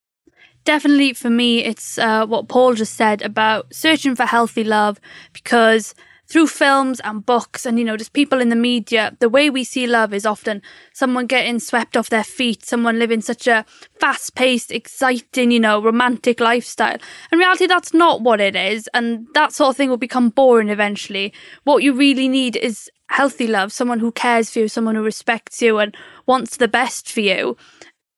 Definitely 0.63 1.13
for 1.13 1.31
me, 1.31 1.63
it's 1.63 1.97
uh, 1.97 2.27
what 2.27 2.47
Paul 2.47 2.75
just 2.75 2.93
said 2.93 3.23
about 3.23 3.73
searching 3.73 4.15
for 4.15 4.25
healthy 4.25 4.63
love 4.63 4.99
because 5.33 5.95
through 6.27 6.47
films 6.47 6.99
and 7.01 7.25
books 7.25 7.65
and, 7.65 7.77
you 7.77 7.85
know, 7.85 7.97
just 7.97 8.13
people 8.13 8.39
in 8.39 8.49
the 8.49 8.55
media, 8.55 9.15
the 9.19 9.29
way 9.29 9.49
we 9.49 9.63
see 9.63 9.85
love 9.87 10.13
is 10.13 10.25
often 10.25 10.61
someone 10.93 11.25
getting 11.27 11.59
swept 11.59 11.97
off 11.97 12.09
their 12.09 12.23
feet, 12.23 12.65
someone 12.65 12.99
living 12.99 13.21
such 13.21 13.47
a 13.47 13.65
fast 13.99 14.35
paced, 14.35 14.71
exciting, 14.71 15.51
you 15.51 15.59
know, 15.59 15.81
romantic 15.81 16.39
lifestyle. 16.39 16.97
In 17.31 17.39
reality, 17.39 17.67
that's 17.67 17.93
not 17.93 18.21
what 18.21 18.41
it 18.41 18.55
is. 18.55 18.89
And 18.93 19.27
that 19.33 19.53
sort 19.53 19.69
of 19.69 19.77
thing 19.77 19.89
will 19.89 19.97
become 19.97 20.29
boring 20.29 20.69
eventually. 20.69 21.33
What 21.63 21.83
you 21.83 21.93
really 21.93 22.27
need 22.27 22.55
is 22.55 22.89
healthy 23.09 23.47
love, 23.47 23.71
someone 23.71 23.99
who 23.99 24.11
cares 24.11 24.49
for 24.49 24.59
you, 24.59 24.67
someone 24.67 24.95
who 24.95 25.03
respects 25.03 25.61
you 25.61 25.77
and 25.77 25.95
wants 26.25 26.57
the 26.57 26.67
best 26.67 27.11
for 27.11 27.21
you. 27.21 27.57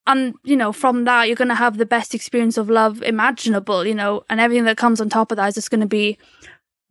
And, 0.05 0.35
you 0.43 0.55
know, 0.55 0.71
from 0.71 1.03
that, 1.03 1.27
you're 1.27 1.35
going 1.35 1.49
to 1.49 1.55
have 1.55 1.77
the 1.77 1.85
best 1.85 2.15
experience 2.15 2.57
of 2.57 2.69
love 2.69 3.03
imaginable, 3.03 3.85
you 3.85 3.95
know, 3.95 4.23
and 4.29 4.39
everything 4.39 4.63
that 4.63 4.77
comes 4.77 5.01
on 5.01 5.09
top 5.09 5.31
of 5.31 5.35
that 5.35 5.49
is 5.49 5.55
just 5.55 5.69
going 5.69 5.81
to 5.81 5.87
be 5.87 6.17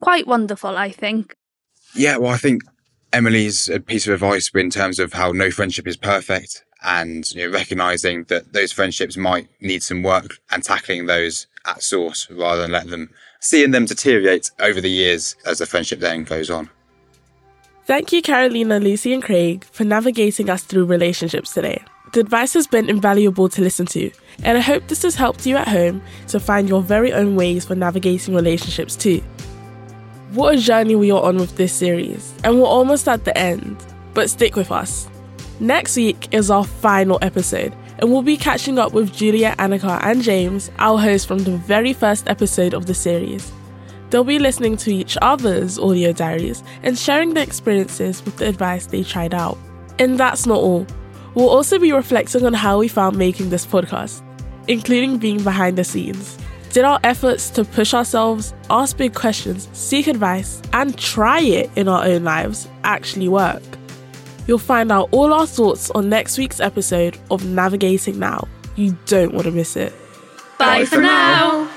quite 0.02 0.26
wonderful, 0.26 0.76
I 0.76 0.90
think. 0.90 1.34
Yeah, 1.94 2.18
well, 2.18 2.32
I 2.32 2.36
think 2.36 2.62
Emily's 3.12 3.70
a 3.70 3.80
piece 3.80 4.06
of 4.06 4.12
advice 4.12 4.50
in 4.54 4.68
terms 4.68 4.98
of 4.98 5.14
how 5.14 5.32
no 5.32 5.50
friendship 5.50 5.86
is 5.88 5.96
perfect 5.96 6.64
and 6.84 7.28
you 7.32 7.46
know, 7.46 7.52
recognizing 7.52 8.24
that 8.24 8.52
those 8.52 8.72
friendships 8.72 9.16
might 9.16 9.48
need 9.60 9.82
some 9.82 10.02
work 10.02 10.38
and 10.50 10.62
tackling 10.62 11.06
those 11.06 11.46
at 11.66 11.82
source 11.82 12.28
rather 12.30 12.62
than 12.62 12.72
letting 12.72 12.90
them 12.90 13.10
seeing 13.40 13.70
them 13.70 13.86
deteriorate 13.86 14.50
over 14.60 14.80
the 14.80 14.90
years 14.90 15.36
as 15.46 15.58
the 15.58 15.66
friendship 15.66 16.00
then 16.00 16.24
goes 16.24 16.50
on. 16.50 16.68
Thank 17.86 18.12
you, 18.12 18.20
Karolina, 18.20 18.82
Lucy, 18.82 19.14
and 19.14 19.22
Craig, 19.22 19.64
for 19.70 19.84
navigating 19.84 20.50
us 20.50 20.64
through 20.64 20.86
relationships 20.86 21.54
today. 21.54 21.80
The 22.14 22.18
advice 22.18 22.52
has 22.54 22.66
been 22.66 22.90
invaluable 22.90 23.48
to 23.50 23.62
listen 23.62 23.86
to, 23.86 24.10
and 24.42 24.58
I 24.58 24.60
hope 24.60 24.88
this 24.88 25.04
has 25.04 25.14
helped 25.14 25.46
you 25.46 25.56
at 25.56 25.68
home 25.68 26.02
to 26.26 26.40
find 26.40 26.68
your 26.68 26.82
very 26.82 27.12
own 27.12 27.36
ways 27.36 27.64
for 27.64 27.76
navigating 27.76 28.34
relationships 28.34 28.96
too. 28.96 29.22
What 30.32 30.56
a 30.56 30.58
journey 30.58 30.96
we 30.96 31.12
are 31.12 31.22
on 31.22 31.36
with 31.36 31.56
this 31.56 31.72
series, 31.72 32.34
and 32.42 32.58
we're 32.58 32.66
almost 32.66 33.06
at 33.06 33.24
the 33.24 33.38
end, 33.38 33.76
but 34.14 34.30
stick 34.30 34.56
with 34.56 34.72
us. 34.72 35.08
Next 35.60 35.94
week 35.94 36.34
is 36.34 36.50
our 36.50 36.64
final 36.64 37.20
episode, 37.22 37.72
and 38.00 38.10
we'll 38.10 38.22
be 38.22 38.36
catching 38.36 38.80
up 38.80 38.94
with 38.94 39.14
Julia, 39.14 39.54
Annika, 39.60 40.00
and 40.02 40.22
James, 40.22 40.72
our 40.80 40.98
hosts 40.98 41.24
from 41.24 41.38
the 41.38 41.56
very 41.56 41.92
first 41.92 42.26
episode 42.26 42.74
of 42.74 42.86
the 42.86 42.94
series. 42.94 43.52
They'll 44.10 44.24
be 44.24 44.38
listening 44.38 44.76
to 44.78 44.94
each 44.94 45.18
other's 45.20 45.78
audio 45.78 46.12
diaries 46.12 46.62
and 46.82 46.98
sharing 46.98 47.34
their 47.34 47.42
experiences 47.44 48.24
with 48.24 48.36
the 48.36 48.48
advice 48.48 48.86
they 48.86 49.02
tried 49.02 49.34
out. 49.34 49.58
And 49.98 50.18
that's 50.18 50.46
not 50.46 50.58
all. 50.58 50.86
We'll 51.34 51.48
also 51.50 51.78
be 51.78 51.92
reflecting 51.92 52.46
on 52.46 52.54
how 52.54 52.78
we 52.78 52.88
found 52.88 53.16
making 53.18 53.50
this 53.50 53.66
podcast, 53.66 54.22
including 54.68 55.18
being 55.18 55.42
behind 55.42 55.76
the 55.76 55.84
scenes. 55.84 56.38
Did 56.70 56.84
our 56.84 57.00
efforts 57.04 57.50
to 57.50 57.64
push 57.64 57.94
ourselves, 57.94 58.54
ask 58.70 58.96
big 58.96 59.14
questions, 59.14 59.68
seek 59.72 60.06
advice, 60.06 60.60
and 60.72 60.96
try 60.98 61.40
it 61.40 61.70
in 61.76 61.88
our 61.88 62.04
own 62.04 62.24
lives 62.24 62.68
actually 62.84 63.28
work? 63.28 63.62
You'll 64.46 64.58
find 64.58 64.92
out 64.92 65.08
all 65.10 65.32
our 65.32 65.46
thoughts 65.46 65.90
on 65.90 66.08
next 66.08 66.38
week's 66.38 66.60
episode 66.60 67.18
of 67.30 67.44
Navigating 67.44 68.18
Now. 68.18 68.46
You 68.76 68.96
don't 69.06 69.32
want 69.32 69.46
to 69.46 69.52
miss 69.52 69.74
it. 69.76 69.92
Bye, 70.58 70.80
Bye 70.80 70.84
for, 70.84 71.00
now. 71.00 71.64
now. 71.64 71.70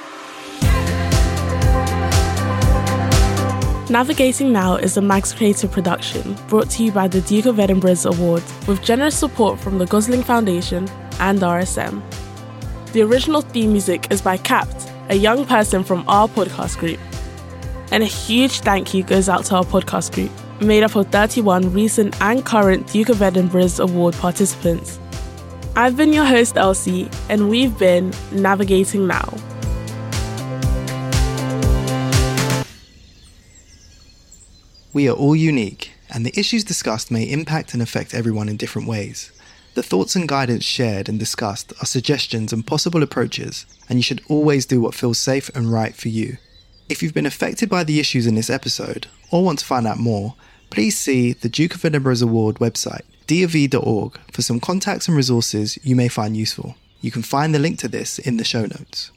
Navigating 3.90 4.52
Now 4.52 4.76
is 4.76 4.98
a 4.98 5.02
Mags 5.02 5.34
Creative 5.34 5.72
production 5.72 6.38
brought 6.48 6.70
to 6.72 6.84
you 6.84 6.92
by 6.92 7.08
the 7.08 7.22
Duke 7.22 7.48
of 7.48 7.60
Edinburgh's 7.60 8.06
Award 8.06 8.44
with 8.68 8.84
generous 8.84 9.18
support 9.18 9.60
from 9.60 9.80
the 9.80 9.88
Gosling 9.88 10.22
Foundation 10.22 10.88
and 11.20 11.40
RSM. 11.40 12.00
The 12.92 13.02
original 13.02 13.42
theme 13.42 13.72
music 13.72 14.06
is 14.12 14.22
by 14.22 14.38
Capt, 14.38 14.92
a 15.10 15.16
young 15.16 15.44
person 15.44 15.84
from 15.84 16.08
our 16.08 16.28
podcast 16.28 16.78
group. 16.78 17.00
And 17.92 18.04
a 18.04 18.06
huge 18.06 18.60
thank 18.60 18.94
you 18.94 19.02
goes 19.02 19.28
out 19.28 19.46
to 19.46 19.56
our 19.56 19.64
podcast 19.64 20.14
group, 20.14 20.30
made 20.62 20.84
up 20.84 20.96
of 20.96 21.08
31 21.08 21.74
recent 21.74 22.22
and 22.22 22.46
current 22.46 22.86
Duke 22.94 23.10
of 23.10 23.24
Edinburgh's 23.24 23.80
Award 23.80 24.14
participants. 24.14 25.00
I've 25.76 25.98
been 25.98 26.14
your 26.14 26.26
host, 26.26 26.58
Elsie, 26.58 27.10
and 27.28 27.50
we've 27.50 27.76
been 27.80 28.14
Navigating 28.32 29.08
Now. 29.08 29.34
We 35.00 35.08
are 35.08 35.14
all 35.14 35.34
unique, 35.34 35.94
and 36.10 36.26
the 36.26 36.38
issues 36.38 36.66
discussed 36.66 37.10
may 37.10 37.24
impact 37.24 37.74
and 37.74 37.82
affect 37.82 38.14
everyone 38.14 38.50
in 38.50 38.58
different 38.58 38.86
ways. 38.86 39.32
The 39.74 39.82
thoughts 39.82 40.14
and 40.14 40.28
guidance 40.28 40.66
shared 40.66 41.08
and 41.08 41.18
discussed 41.18 41.72
are 41.82 41.86
suggestions 41.86 42.52
and 42.52 42.68
possible 42.68 43.02
approaches, 43.02 43.66
and 43.88 43.98
you 43.98 44.04
should 44.04 44.22
always 44.28 44.66
do 44.66 44.82
what 44.82 44.94
feels 44.94 45.18
safe 45.18 45.48
and 45.56 45.72
right 45.72 45.96
for 45.96 46.10
you. 46.10 46.36
If 46.90 47.02
you've 47.02 47.14
been 47.14 47.26
affected 47.26 47.70
by 47.70 47.86
the 47.86 48.02
issues 48.02 48.28
in 48.28 48.36
this 48.36 48.50
episode, 48.50 49.08
or 49.32 49.42
want 49.42 49.60
to 49.60 49.66
find 49.66 49.88
out 49.88 50.00
more, 50.00 50.36
please 50.70 51.00
see 51.00 51.32
the 51.32 51.48
Duke 51.48 51.76
of 51.76 51.86
Edinburgh's 51.86 52.22
Award 52.22 52.58
website, 52.58 53.04
dofe.org, 53.26 54.20
for 54.34 54.42
some 54.42 54.60
contacts 54.60 55.08
and 55.08 55.16
resources 55.16 55.80
you 55.82 55.96
may 55.96 56.10
find 56.10 56.36
useful. 56.36 56.76
You 57.00 57.10
can 57.10 57.22
find 57.24 57.56
the 57.56 57.60
link 57.60 57.80
to 57.80 57.88
this 57.88 58.20
in 58.20 58.36
the 58.36 58.44
show 58.44 58.64
notes. 58.64 59.12